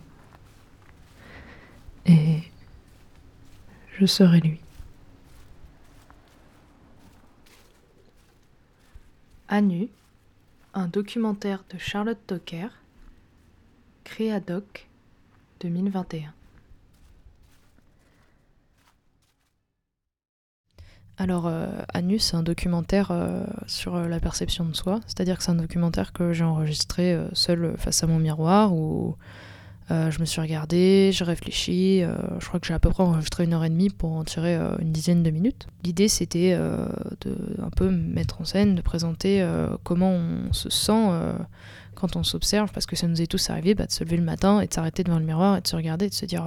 Et 2.05 2.43
je 3.97 4.05
serai 4.05 4.39
lui. 4.39 4.64
À 9.47 9.61
nu, 9.61 9.89
un 10.73 10.87
documentaire 10.87 11.63
de 11.69 11.77
Charlotte 11.77 12.17
Docker, 12.27 12.71
Créadoc 14.03 14.87
2021. 15.59 16.33
Alors, 21.17 21.45
euh, 21.45 21.67
Anus, 21.93 22.23
c'est 22.23 22.35
un 22.35 22.43
documentaire 22.43 23.11
euh, 23.11 23.45
sur 23.67 23.95
euh, 23.95 24.07
la 24.07 24.19
perception 24.19 24.65
de 24.65 24.73
soi. 24.75 24.99
C'est-à-dire 25.05 25.37
que 25.37 25.43
c'est 25.43 25.51
un 25.51 25.55
documentaire 25.55 26.11
que 26.11 26.33
j'ai 26.33 26.43
enregistré 26.43 27.13
euh, 27.13 27.27
seul 27.33 27.75
face 27.77 28.03
à 28.03 28.07
mon 28.07 28.17
miroir 28.17 28.73
où 28.73 29.15
euh, 29.91 30.09
je 30.09 30.19
me 30.19 30.25
suis 30.25 30.41
regardée, 30.41 31.11
j'ai 31.13 31.23
réfléchi. 31.23 32.01
euh, 32.03 32.15
je 32.39 32.47
crois 32.47 32.59
que 32.59 32.65
j'ai 32.65 32.73
à 32.73 32.79
peu 32.79 32.89
près 32.89 33.03
enregistré 33.03 33.43
une 33.43 33.53
heure 33.53 33.63
et 33.63 33.69
demie 33.69 33.89
pour 33.89 34.13
en 34.13 34.23
tirer 34.23 34.55
euh, 34.55 34.75
une 34.79 34.91
dizaine 34.91 35.21
de 35.21 35.29
minutes. 35.29 35.67
L'idée, 35.83 36.07
c'était 36.07 36.57
de 37.21 37.37
un 37.61 37.69
peu 37.69 37.89
me 37.89 38.13
mettre 38.13 38.41
en 38.41 38.45
scène, 38.45 38.75
de 38.75 38.81
présenter 38.81 39.47
comment 39.83 40.11
on 40.11 40.53
se 40.53 40.69
sent 40.69 41.09
quand 41.93 42.15
on 42.15 42.23
s'observe, 42.23 42.71
parce 42.71 42.85
que 42.85 42.95
ça 42.95 43.07
nous 43.07 43.21
est 43.21 43.27
tous 43.27 43.49
arrivé 43.49 43.75
bah, 43.75 43.85
de 43.85 43.91
se 43.91 44.03
lever 44.03 44.17
le 44.17 44.23
matin 44.23 44.59
et 44.59 44.67
de 44.67 44.73
s'arrêter 44.73 45.03
devant 45.03 45.19
le 45.19 45.25
miroir 45.25 45.57
et 45.57 45.61
de 45.61 45.67
se 45.67 45.75
regarder 45.75 46.05
et 46.05 46.09
de 46.09 46.13
se 46.13 46.25
dire. 46.25 46.43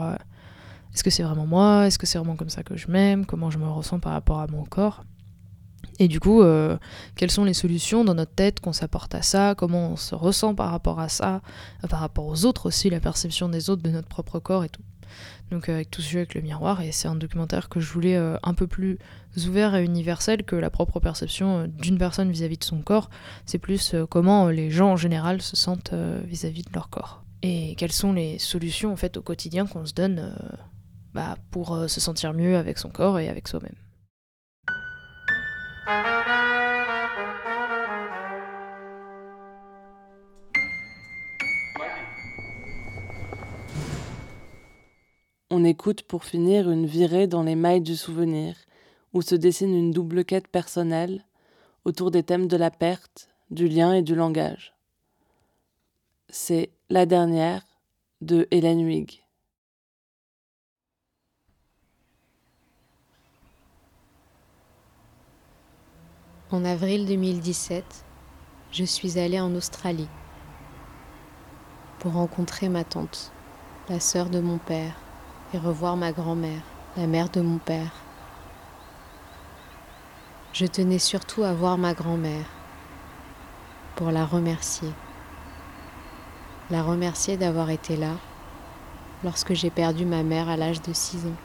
est-ce 0.92 1.04
que 1.04 1.10
c'est 1.10 1.22
vraiment 1.22 1.46
moi? 1.46 1.86
Est-ce 1.86 1.98
que 1.98 2.06
c'est 2.06 2.18
vraiment 2.18 2.36
comme 2.36 2.50
ça 2.50 2.64
que 2.64 2.76
je 2.76 2.88
m'aime? 2.88 3.24
Comment 3.24 3.50
je 3.50 3.58
me 3.58 3.68
ressens 3.68 4.00
par 4.00 4.12
rapport 4.12 4.40
à 4.40 4.48
mon 4.48 4.64
corps? 4.64 5.04
Et 5.98 6.08
du 6.08 6.20
coup, 6.20 6.42
euh, 6.42 6.78
quelles 7.16 7.30
sont 7.30 7.44
les 7.44 7.54
solutions 7.54 8.04
dans 8.04 8.14
notre 8.14 8.34
tête 8.34 8.60
qu'on 8.60 8.72
s'apporte 8.72 9.14
à 9.14 9.22
ça? 9.22 9.54
Comment 9.56 9.92
on 9.92 9.96
se 9.96 10.14
ressent 10.14 10.54
par 10.54 10.70
rapport 10.70 11.00
à 11.00 11.08
ça? 11.08 11.40
Euh, 11.84 11.88
Par 11.88 12.00
rapport 12.00 12.26
aux 12.26 12.44
autres 12.44 12.66
aussi, 12.66 12.88
la 12.88 13.00
perception 13.00 13.48
des 13.48 13.68
autres, 13.70 13.82
de 13.82 13.90
notre 13.90 14.08
propre 14.08 14.38
corps 14.38 14.64
et 14.64 14.68
tout. 14.68 14.82
Donc 15.50 15.68
euh, 15.68 15.74
avec 15.74 15.90
tout 15.90 16.02
ce 16.02 16.10
jeu 16.10 16.18
avec 16.18 16.34
le 16.34 16.42
miroir, 16.42 16.82
et 16.82 16.92
c'est 16.92 17.08
un 17.08 17.16
documentaire 17.16 17.68
que 17.68 17.80
je 17.80 17.92
voulais 17.92 18.16
un 18.16 18.54
peu 18.54 18.66
plus 18.66 18.98
ouvert 19.46 19.74
et 19.74 19.84
universel 19.84 20.44
que 20.44 20.54
la 20.54 20.70
propre 20.70 21.00
perception 21.00 21.66
d'une 21.66 21.98
personne 21.98 22.30
vis-à-vis 22.30 22.58
de 22.58 22.64
son 22.64 22.82
corps. 22.82 23.08
C'est 23.46 23.58
plus 23.58 23.94
comment 24.10 24.48
les 24.48 24.70
gens 24.70 24.92
en 24.92 24.96
général 24.96 25.42
se 25.42 25.56
sentent 25.56 25.94
vis-à-vis 26.24 26.62
de 26.62 26.70
leur 26.74 26.90
corps. 26.90 27.24
Et 27.42 27.74
quelles 27.76 27.92
sont 27.92 28.12
les 28.12 28.38
solutions 28.38 28.92
en 28.92 28.96
fait 28.96 29.16
au 29.16 29.22
quotidien 29.22 29.66
qu'on 29.66 29.86
se 29.86 29.94
donne 29.94 30.34
bah, 31.14 31.36
pour 31.50 31.88
se 31.88 32.00
sentir 32.00 32.34
mieux 32.34 32.56
avec 32.56 32.78
son 32.78 32.90
corps 32.90 33.18
et 33.18 33.28
avec 33.28 33.48
soi-même. 33.48 33.74
On 35.90 35.94
écoute 45.64 46.02
pour 46.02 46.24
finir 46.24 46.70
une 46.70 46.84
virée 46.84 47.26
dans 47.26 47.42
les 47.42 47.54
mailles 47.54 47.80
du 47.80 47.96
souvenir, 47.96 48.54
où 49.14 49.22
se 49.22 49.34
dessine 49.34 49.74
une 49.74 49.90
double 49.90 50.26
quête 50.26 50.48
personnelle 50.48 51.24
autour 51.86 52.10
des 52.10 52.22
thèmes 52.22 52.48
de 52.48 52.58
la 52.58 52.70
perte, 52.70 53.30
du 53.50 53.66
lien 53.66 53.94
et 53.94 54.02
du 54.02 54.14
langage. 54.14 54.74
C'est 56.28 56.68
La 56.90 57.06
dernière 57.06 57.64
de 58.20 58.46
Hélène 58.50 58.86
Huyghe. 58.86 59.22
En 66.50 66.64
avril 66.64 67.04
2017, 67.04 68.06
je 68.72 68.84
suis 68.84 69.18
allée 69.18 69.38
en 69.38 69.54
Australie 69.54 70.08
pour 71.98 72.14
rencontrer 72.14 72.70
ma 72.70 72.84
tante, 72.84 73.32
la 73.90 74.00
sœur 74.00 74.30
de 74.30 74.40
mon 74.40 74.56
père, 74.56 74.94
et 75.52 75.58
revoir 75.58 75.98
ma 75.98 76.10
grand-mère, 76.10 76.62
la 76.96 77.06
mère 77.06 77.28
de 77.28 77.42
mon 77.42 77.58
père. 77.58 77.92
Je 80.54 80.64
tenais 80.64 80.98
surtout 80.98 81.42
à 81.42 81.52
voir 81.52 81.76
ma 81.76 81.92
grand-mère 81.92 82.46
pour 83.96 84.10
la 84.10 84.24
remercier. 84.24 84.92
La 86.70 86.82
remercier 86.82 87.36
d'avoir 87.36 87.68
été 87.68 87.94
là 87.94 88.14
lorsque 89.22 89.52
j'ai 89.52 89.68
perdu 89.68 90.06
ma 90.06 90.22
mère 90.22 90.48
à 90.48 90.56
l'âge 90.56 90.80
de 90.80 90.94
6 90.94 91.26
ans. 91.26 91.40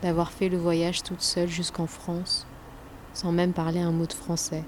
D'avoir 0.00 0.30
fait 0.30 0.48
le 0.48 0.56
voyage 0.56 1.02
toute 1.02 1.20
seule 1.20 1.50
jusqu'en 1.50 1.86
France 1.86 2.46
sans 3.16 3.32
même 3.32 3.54
parler 3.54 3.80
un 3.80 3.92
mot 3.92 4.04
de 4.04 4.12
français. 4.12 4.62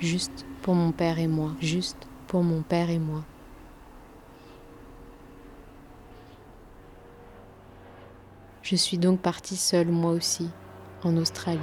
Juste 0.00 0.44
pour 0.62 0.74
mon 0.74 0.90
père 0.90 1.20
et 1.20 1.28
moi, 1.28 1.52
juste 1.60 2.08
pour 2.26 2.42
mon 2.42 2.62
père 2.62 2.90
et 2.90 2.98
moi. 2.98 3.22
Je 8.62 8.74
suis 8.74 8.98
donc 8.98 9.20
partie 9.20 9.56
seule 9.56 9.86
moi 9.86 10.10
aussi, 10.10 10.50
en 11.04 11.16
Australie. 11.16 11.60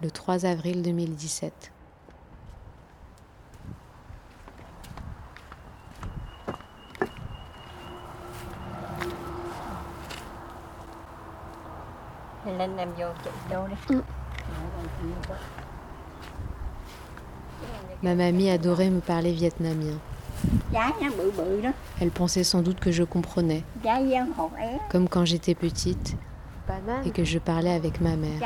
Le 0.00 0.10
3 0.12 0.46
avril 0.46 0.82
2017. 0.82 1.72
Lên 12.46 12.76
em 12.76 12.88
vô 12.98 13.06
chị 13.24 13.30
vô 13.50 13.68
đi. 13.68 13.96
Ma 18.02 18.14
mamie 18.14 18.50
adorait 18.50 18.90
me 18.90 19.00
parler 19.00 19.32
vietnamien. 19.32 19.98
Elle 22.00 22.10
pensait 22.10 22.42
sans 22.42 22.62
doute 22.62 22.80
que 22.80 22.90
je 22.90 23.04
comprenais, 23.04 23.62
comme 24.90 25.08
quand 25.08 25.24
j'étais 25.24 25.54
petite 25.54 26.16
et 27.04 27.10
que 27.10 27.24
je 27.24 27.38
parlais 27.38 27.72
avec 27.72 28.00
ma 28.00 28.16
mère. 28.16 28.40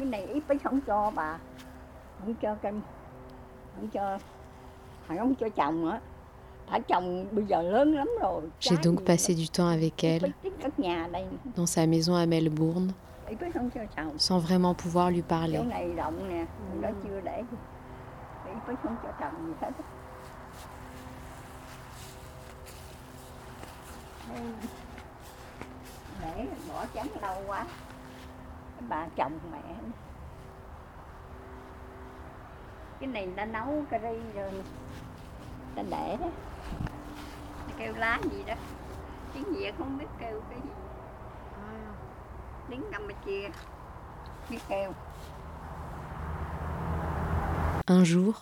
Cái 0.00 0.08
này 0.08 0.26
ít 0.26 0.42
bánh 0.48 0.58
không 0.58 0.80
cho 0.86 1.12
bà. 1.14 1.38
Không 2.20 2.34
cho 2.34 2.54
canh 2.54 2.80
không 3.76 3.88
cho 3.88 4.18
hắn 5.06 5.18
không 5.18 5.34
cho 5.34 5.48
chồng 5.48 5.90
á 5.90 6.00
phải 6.66 6.80
chồng 6.80 7.26
bây 7.30 7.44
giờ 7.44 7.62
lớn 7.62 7.94
lắm 7.94 8.08
rồi 8.20 8.42
J'ai 8.60 8.76
donc 8.82 9.00
passé 9.06 9.34
du 9.34 9.46
temps 9.52 9.70
avec 9.70 10.04
elle, 10.04 10.32
dans 11.56 11.70
sa 11.70 11.86
maison 11.86 12.14
à 12.14 12.26
Melbourne, 12.26 12.92
sans 14.18 14.38
vraiment 14.38 14.74
pouvoir 14.74 15.10
lui 15.10 15.22
parler. 15.22 15.60
để 26.22 26.46
bỏ 26.68 26.86
trắng 26.94 27.08
lâu 27.22 27.42
quá 27.46 27.66
bà 28.88 29.06
chồng 29.16 29.38
mẹ. 29.52 29.74
Cái 33.00 33.06
này 33.06 33.26
người 33.26 33.36
ta 33.36 33.44
nấu 33.44 33.84
cà 33.90 33.98
ri 33.98 34.18
rồi 34.34 34.50
ta 35.74 35.82
để. 35.90 36.16
Đó 36.20 36.28
Ta 37.68 37.74
kêu 37.78 37.94
lá 37.96 38.20
gì 38.32 38.42
đó. 38.46 38.54
Tiếng 39.34 39.44
việt 39.52 39.74
không 39.78 39.98
biết 39.98 40.06
kêu 40.20 40.40
cái 40.50 40.58
gì. 40.64 40.70
Tiếng 42.70 42.82
Campuchia 42.92 43.48
biết 44.50 44.58
kêu. 44.68 44.92
Un 47.86 48.04
jour, 48.04 48.32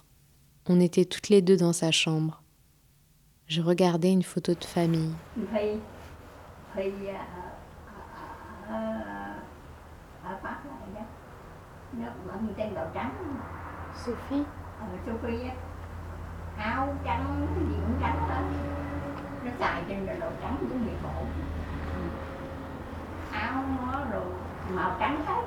on 0.68 0.80
était 0.80 1.04
toutes 1.04 1.30
les 1.30 1.40
deux 1.40 1.56
dans 1.56 1.72
sa 1.72 1.90
chambre. 1.90 2.42
Je 3.46 3.62
regardais 3.62 4.12
une 4.12 4.22
photo 4.22 4.52
de 4.52 4.64
famille. 4.64 5.14
Pháp 10.42 10.60
này 10.66 10.88
đó 10.94 11.00
nó 11.92 12.06
bận 12.26 12.54
trên 12.56 12.74
đầu 12.74 12.86
trắng. 12.94 13.36
Sophie. 13.94 14.42
Ờ 14.80 14.86
Sophie 15.06 15.48
á. 15.48 15.54
Áo 16.56 16.94
trắng 17.04 17.46
gì 17.68 17.74
cũng 17.86 17.96
trắng 18.00 18.28
hết 18.28 18.42
nó 19.44 19.50
xài 19.58 19.82
trên 19.88 20.06
đầu 20.06 20.16
đầu 20.20 20.32
trắng 20.42 20.56
cũng 20.60 20.86
bị 20.86 20.92
khổ. 21.02 21.24
Áo 23.32 23.64
nó 23.82 24.04
rồi 24.12 24.24
màu 24.70 24.96
trắng 25.00 25.24
hết. 25.26 25.42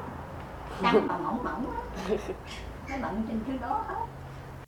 Trắng 0.81 1.07
mà 1.07 1.17
mỏng 1.17 1.43
mỏng 1.43 1.65
á. 1.71 1.81
Nó 2.89 2.95
bận 3.01 3.23
trên 3.27 3.39
thứ 3.47 3.57
đó 3.61 3.85
hết. 3.87 4.05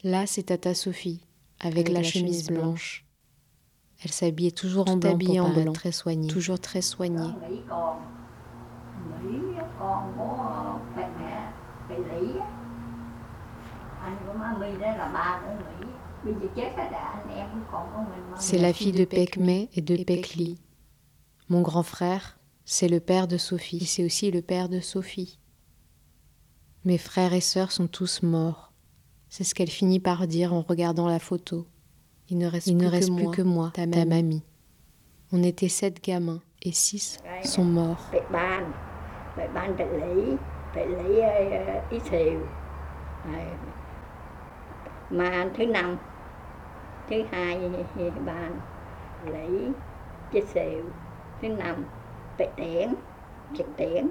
Là, 0.04 0.26
c'est 0.26 0.42
Tata 0.42 0.74
Sophie, 0.74 1.20
avec, 1.60 1.76
Avec 1.76 1.90
la, 1.94 2.02
la 2.02 2.10
chemise 2.10 2.46
chemise 2.46 2.50
blanche. 2.50 3.04
Elle 4.04 4.12
s'habillait 4.12 4.52
toujours 4.52 4.90
en 4.90 4.98
blanc, 4.98 5.12
habillée 5.14 5.40
pour 5.40 5.48
en 5.48 5.52
paraître 5.52 5.64
blanc. 5.64 5.74
très 5.74 5.92
soignée, 5.94 6.30
toujours 6.30 6.60
très 6.60 6.82
soignée. 6.82 7.32
Mỹ 7.50 7.62
còn. 7.70 8.02
Mỹ 9.24 9.40
con 9.84 10.14
của 10.18 10.80
mẹ 10.96 11.10
mẹ 11.20 11.52
Thị 11.90 11.96
Lý 11.96 12.40
á. 12.40 12.48
anh 14.02 14.18
của 14.28 14.34
má 14.34 14.58
My 14.60 14.78
đó 14.82 14.88
là 14.98 15.12
ba 15.14 15.42
của 15.46 15.54
Mỹ 15.56 15.88
bây 16.24 16.34
giờ 16.34 16.48
chết 16.56 16.72
hết 16.78 16.90
rồi 16.92 17.02
anh 17.02 17.38
em 17.38 17.48
còn 17.72 17.90
có 17.94 18.06
mình 18.12 18.32
má 18.32 18.38
C'est 18.38 18.62
la 18.62 18.72
fille 18.72 18.98
de 18.98 19.06
Pekme 19.06 19.68
et 19.74 19.82
de 19.90 20.04
Pekli. 20.08 20.58
Mon 21.50 21.62
grand 21.62 21.86
frère, 21.86 22.22
c'est 22.66 22.88
le 22.90 23.00
père 23.00 23.28
de 23.28 23.38
Sophie, 23.38 23.86
c'est 23.86 24.06
aussi 24.06 24.32
le 24.32 24.42
père 24.42 24.70
de 24.70 24.80
Sophie. 24.80 25.38
Mes 26.86 26.98
frères 26.98 27.34
et 27.34 27.42
sœurs 27.42 27.72
sont 27.72 27.88
tous 27.88 28.24
morts. 28.24 28.72
C'est 29.30 29.44
ce 29.44 29.54
qu'elle 29.54 29.70
finit 29.70 30.00
par 30.00 30.28
dire 30.28 30.54
en 30.54 30.62
regardant 30.62 31.08
la 31.08 31.20
photo. 31.20 31.68
Il 32.30 32.38
ne 32.38 32.48
reste, 32.48 32.68
Il 32.68 32.78
plus, 32.78 32.86
ne 32.86 32.92
reste 32.92 33.10
que 33.10 33.16
plus 33.16 33.24
moi, 33.24 33.36
que 33.36 33.42
moi, 33.42 33.72
ta 33.74 33.88
ta 33.88 34.06
mamie. 34.06 34.44
On 35.32 35.44
était 35.44 35.70
sept 35.70 36.02
gamins 36.04 36.42
et 36.62 36.72
six 36.72 37.20
sont 37.44 37.66
morts. 37.66 38.12
Bị 39.38 39.44
ban 39.54 39.78
Bị 39.78 39.78
ban 39.78 39.78
Thị 39.78 39.86
Lý 39.98 40.38
Thị 40.74 40.86
Lý 40.86 41.20
ờ, 41.20 41.82
Ý 41.90 42.00
Thiều. 42.00 42.40
Rồi. 43.24 43.46
mà 45.10 45.50
thứ 45.54 45.66
năm 45.66 45.98
thứ 47.08 47.24
hai 47.32 47.86
thì 47.96 48.10
ban 48.26 48.60
Lý 49.26 49.74
Chí 50.32 50.42
Siêu 50.42 50.84
thứ 51.42 51.48
năm 51.48 51.86
Tệ 52.38 52.54
Tiễn 52.58 52.94
Trần 53.58 53.74
Tiễn 53.78 54.08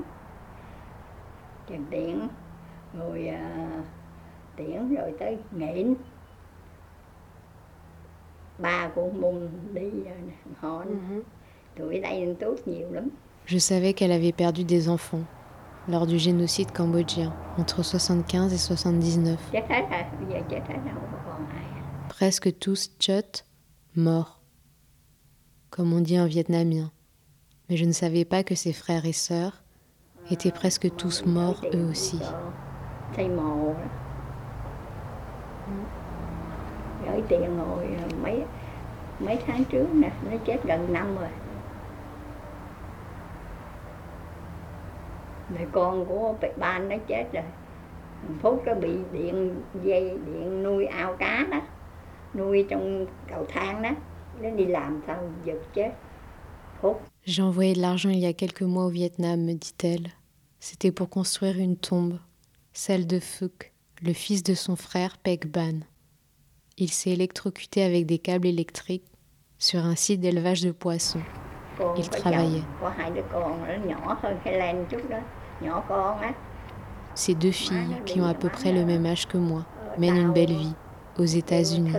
Trần 1.66 1.86
Tiễn 1.90 2.28
rồi 2.92 3.26
à, 3.26 3.68
Tiễn 4.56 4.94
rồi 4.94 5.16
tới 5.18 5.38
Nghĩn 5.50 5.94
ba 8.58 8.88
của 8.94 9.10
Môn 9.10 9.50
đi 9.72 9.90
rồi 9.90 10.16
nè 10.26 10.34
họ 10.56 10.84
tụi 11.74 12.00
đây 12.00 12.36
tốt 12.40 12.56
nhiều 12.66 12.92
lắm 12.92 13.08
Je 13.46 13.58
savais 13.58 13.92
qu'elle 13.92 14.12
avait 14.12 14.32
perdu 14.32 14.64
des 14.64 14.88
enfants 14.88 15.24
lors 15.88 16.06
du 16.06 16.18
génocide 16.18 16.70
cambodgien 16.72 17.34
entre 17.58 17.82
75 17.82 18.52
et 18.52 18.56
79. 18.56 19.38
chết 19.52 19.64
hết 19.68 19.82
rồi 19.90 20.02
bây 20.20 20.28
giờ 20.30 20.46
chết 20.50 20.60
hết 20.68 20.78
rồi 20.84 20.94
không 20.94 21.20
còn 21.24 21.46
ai 21.56 21.82
Presque 22.08 22.50
tous 22.60 22.90
Chut 23.00 23.44
morts, 23.96 24.40
comme 25.70 25.92
on 25.92 26.00
dit 26.00 26.20
en 26.20 26.26
vietnamien. 26.26 26.90
Mais 27.68 27.76
je 27.76 27.84
ne 27.84 27.92
savais 27.92 28.24
pas 28.24 28.44
que 28.44 28.54
ses 28.54 28.72
frères 28.72 29.06
et 29.06 29.12
sœurs 29.12 29.64
étaient 30.30 30.52
presque 30.52 30.94
tous 30.96 31.24
morts 31.26 31.64
eux 31.74 31.88
aussi. 31.90 32.20
J'ai 57.24 57.42
envoyé 57.42 57.74
de 57.74 57.80
l'argent 57.80 58.10
il 58.10 58.18
y 58.18 58.26
a 58.26 58.32
quelques 58.32 58.62
mois 58.62 58.86
au 58.86 58.90
Vietnam, 58.90 59.40
me 59.44 59.54
dit-elle. 59.54 60.08
C'était 60.58 60.92
pour 60.92 61.08
construire 61.08 61.58
une 61.58 61.76
tombe, 61.76 62.18
celle 62.72 63.06
de 63.06 63.18
Phuc, 63.18 63.72
le 64.00 64.12
fils 64.12 64.42
de 64.42 64.54
son 64.54 64.76
frère 64.76 65.18
Pek 65.18 65.46
Ban. 65.46 65.80
Il 66.78 66.90
s'est 66.90 67.10
électrocuté 67.10 67.82
avec 67.82 68.06
des 68.06 68.18
câbles 68.18 68.46
électriques 68.46 69.06
sur 69.58 69.84
un 69.84 69.94
site 69.94 70.20
d'élevage 70.20 70.62
de 70.62 70.72
poissons. 70.72 71.22
Il 71.96 72.08
travaillait. 72.08 72.62
Ces 77.14 77.34
deux 77.34 77.50
filles, 77.50 78.02
qui 78.06 78.20
ont 78.20 78.26
à 78.26 78.34
peu 78.34 78.48
près 78.48 78.72
le 78.72 78.84
même 78.84 79.04
âge 79.06 79.26
que 79.26 79.38
moi, 79.38 79.64
mènent 79.98 80.16
une 80.16 80.32
belle 80.32 80.52
vie 80.52 80.74
aux 81.18 81.24
États-Unis. 81.24 81.92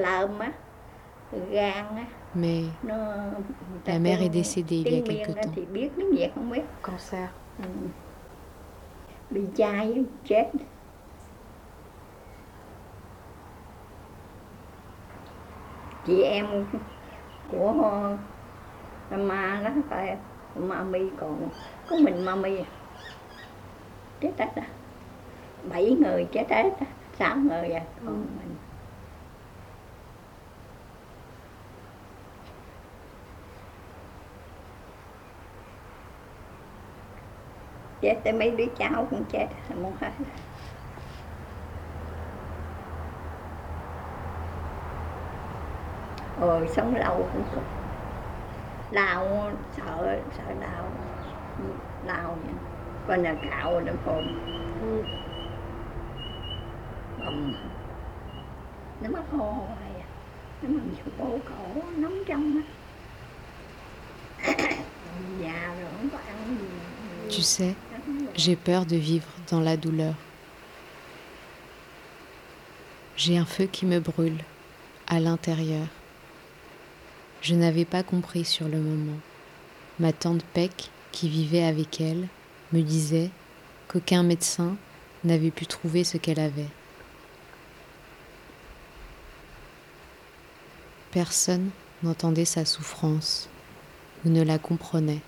Mais 2.36 2.64
la 3.86 4.00
mère 4.00 4.22
est 4.22 4.30
décédée 4.30 4.78
il 4.78 4.94
y 4.94 5.00
a 5.00 5.02
quelque 5.02 5.32
temps. 5.32 5.52
cancer. 6.82 7.30
Chị 16.06 16.24
em 16.24 16.66
của 17.52 18.18
ma 19.18 19.62
đó 19.64 19.70
phải 19.90 20.18
mami 20.56 21.10
còn 21.20 21.50
có 21.90 21.96
mình 21.96 22.26
mami 22.26 22.58
à. 22.58 22.66
chết 24.20 24.32
hết 24.38 24.52
à 24.56 24.68
bảy 25.64 25.98
người 26.00 26.28
chết 26.32 26.46
hết 26.50 26.72
á 26.80 26.86
sáu 27.20 27.36
người 27.36 27.70
à. 27.70 27.82
Còn 28.06 28.26
mình. 28.40 28.56
Chết 38.02 38.16
tới 38.24 38.34
mấy 38.34 38.52
đứa 38.52 38.66
cháu 38.78 39.08
cũng 39.10 39.24
chết 39.32 39.48
không 39.70 39.94
hết 40.00 40.12
rồi 46.40 46.68
sống 46.68 46.96
lâu 46.96 47.30
cũng 47.34 47.44
cực 47.56 47.83
đau 48.94 49.52
sợ 49.78 50.20
sợ 50.38 50.54
đau? 50.62 50.92
Đau 52.08 52.38
nha 52.48 52.54
con 53.08 53.24
là 53.24 53.36
cạo 53.50 53.82
nó 53.82 53.94
hồn 54.06 54.28
bầm 57.20 57.56
nó 59.02 59.10
mất 59.10 59.24
hô 59.32 59.52
hoài 59.52 60.00
à? 60.00 60.08
Nó 60.62 60.70
mình 60.70 60.96
bộ 61.18 61.40
cổ 61.50 61.82
nóng 61.98 62.24
trong 62.26 62.56
á. 62.56 62.64
Già 65.42 65.76
rồi 65.82 65.92
không 65.98 66.10
có 66.10 66.18
ăn 66.18 66.58
gì. 66.60 66.66
Tu 67.30 67.42
sais, 67.42 67.74
j'ai 68.36 68.56
peur 68.56 68.86
de 68.86 68.98
vivre 68.98 69.28
dans 69.52 69.64
la 69.64 69.76
douleur. 69.76 70.14
J'ai 73.18 73.38
un 73.38 73.46
feu 73.46 73.68
qui 73.68 73.86
me 73.86 74.00
brûle 74.00 74.44
à 75.06 75.20
l'intérieur. 75.20 75.88
Je 77.44 77.56
n'avais 77.56 77.84
pas 77.84 78.04
compris 78.04 78.46
sur 78.46 78.70
le 78.70 78.80
moment. 78.80 79.20
Ma 80.00 80.14
tante 80.14 80.46
Peck, 80.54 80.90
qui 81.12 81.28
vivait 81.28 81.66
avec 81.66 82.00
elle, 82.00 82.30
me 82.72 82.82
disait 82.82 83.32
qu'aucun 83.90 84.24
médecin 84.24 84.78
n'avait 85.26 85.52
pu 85.52 85.66
trouver 85.66 86.06
ce 86.06 86.16
qu'elle 86.16 86.40
avait. 86.40 86.70
Personne 91.12 91.70
n'entendait 92.02 92.46
sa 92.46 92.64
souffrance 92.64 93.50
ou 94.24 94.30
ne 94.30 94.42
la 94.42 94.58
comprenait. 94.58 95.22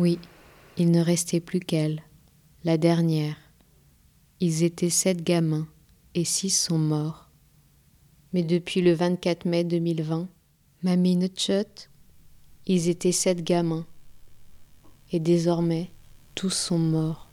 Oui, 0.00 0.18
il 0.78 0.92
ne 0.92 1.02
restait 1.02 1.40
plus 1.40 1.60
qu'elle, 1.60 2.02
la 2.64 2.78
dernière. 2.78 3.36
Ils 4.40 4.62
étaient 4.62 4.88
sept 4.88 5.22
gamins 5.22 5.68
et 6.14 6.24
six 6.24 6.48
sont 6.48 6.78
morts. 6.78 7.28
Mais 8.32 8.42
depuis 8.42 8.80
le 8.80 8.94
24 8.94 9.44
mai 9.44 9.62
2020, 9.62 10.26
Mamie 10.84 11.16
Nutshot, 11.16 11.90
ils 12.64 12.88
étaient 12.88 13.12
sept 13.12 13.44
gamins. 13.44 13.84
Et 15.12 15.20
désormais, 15.20 15.90
tous 16.34 16.48
sont 16.48 16.78
morts. 16.78 17.29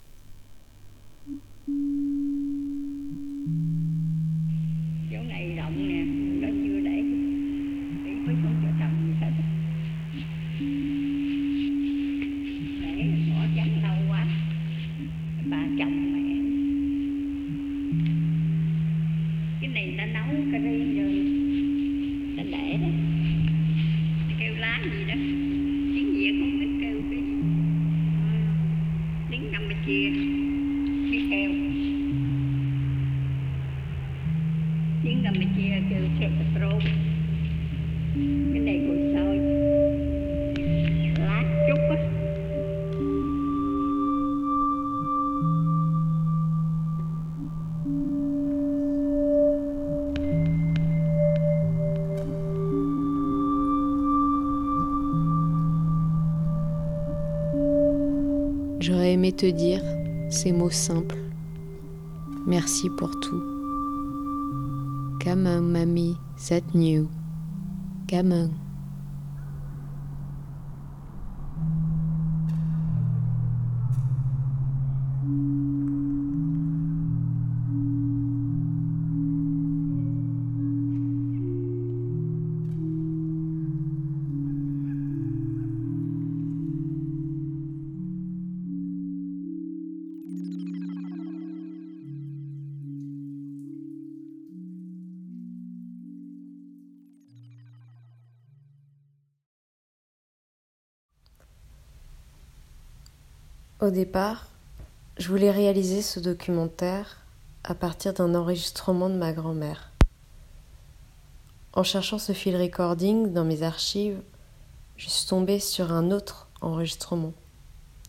Merci 62.46 62.88
pour 62.90 63.17
Au 103.80 103.90
départ, 103.90 104.48
je 105.18 105.28
voulais 105.28 105.52
réaliser 105.52 106.02
ce 106.02 106.18
documentaire 106.18 107.18
à 107.62 107.76
partir 107.76 108.12
d'un 108.12 108.34
enregistrement 108.34 109.08
de 109.08 109.14
ma 109.14 109.32
grand-mère. 109.32 109.92
En 111.74 111.84
cherchant 111.84 112.18
ce 112.18 112.32
fil 112.32 112.56
recording 112.56 113.32
dans 113.32 113.44
mes 113.44 113.62
archives, 113.62 114.20
je 114.96 115.08
suis 115.08 115.28
tombée 115.28 115.60
sur 115.60 115.92
un 115.92 116.10
autre 116.10 116.48
enregistrement 116.60 117.32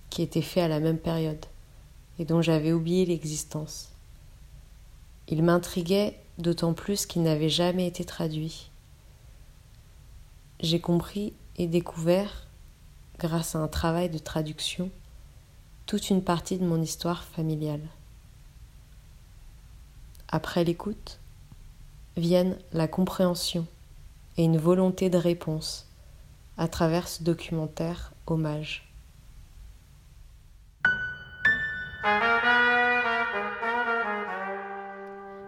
qui 0.10 0.24
était 0.24 0.42
fait 0.42 0.62
à 0.62 0.68
la 0.68 0.80
même 0.80 0.98
période 0.98 1.46
et 2.18 2.26
dont 2.26 2.42
j'avais 2.42 2.74
oublié 2.74 3.06
l'existence. 3.06 3.90
Il 5.28 5.44
m'intriguait 5.44 6.18
d'autant 6.40 6.74
plus 6.74 7.06
qu'il 7.06 7.22
n'avait 7.22 7.48
jamais 7.48 7.86
été 7.86 8.06
traduit. 8.06 8.72
J'ai 10.62 10.80
compris 10.80 11.32
et 11.58 11.68
découvert, 11.68 12.48
grâce 13.20 13.54
à 13.54 13.60
un 13.60 13.68
travail 13.68 14.10
de 14.10 14.18
traduction, 14.18 14.90
toute 15.90 16.12
une 16.12 16.22
partie 16.22 16.60
de 16.60 16.66
mon 16.66 16.80
histoire 16.84 17.24
familiale. 17.24 17.82
Après 20.28 20.64
l'écoute, 20.64 21.20
viennent 22.16 22.60
la 22.74 22.88
compréhension 22.88 23.66
et 24.38 24.44
une 24.44 24.60
volonté 24.60 25.10
de 25.10 25.18
réponse 25.18 25.88
à 26.58 26.68
travers 26.68 27.08
ce 27.08 27.24
documentaire 27.24 28.14
hommage. 28.28 28.94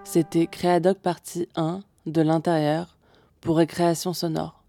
C'était 0.03 0.47
Créadoc 0.47 0.97
partie 0.97 1.49
1 1.55 1.83
de 2.07 2.21
l'intérieur 2.23 2.97
pour 3.41 3.57
récréation 3.57 4.13
sonore. 4.13 4.63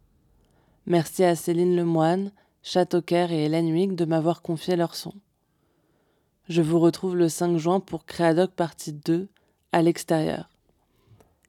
Merci 0.85 1.25
à 1.25 1.35
Céline 1.35 1.75
Lemoine, 1.75 2.31
Châteaucaire 2.63 3.33
et 3.33 3.47
Hélène 3.47 3.71
Huyghe 3.71 3.95
de 3.95 4.05
m'avoir 4.05 4.43
confié 4.43 4.77
leur 4.77 4.95
son. 4.95 5.15
Je 6.49 6.61
vous 6.61 6.81
retrouve 6.81 7.17
le 7.17 7.29
5 7.29 7.57
juin 7.57 7.81
pour 7.81 8.05
Créadoc 8.05 8.51
partie 8.51 8.93
2 8.93 9.29
à 9.71 9.83
l'extérieur. 9.83 10.51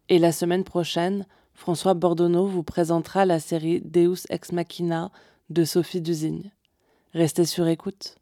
Et 0.07 0.19
la 0.19 0.31
semaine 0.31 0.63
prochaine, 0.63 1.25
François 1.53 1.93
Bordonneau 1.93 2.45
vous 2.45 2.63
présentera 2.63 3.25
la 3.25 3.39
série 3.39 3.81
Deus 3.81 4.25
Ex 4.29 4.51
Machina 4.51 5.11
de 5.49 5.63
Sophie 5.63 6.01
Dusigne. 6.01 6.51
Restez 7.13 7.45
sur 7.45 7.67
écoute. 7.67 8.17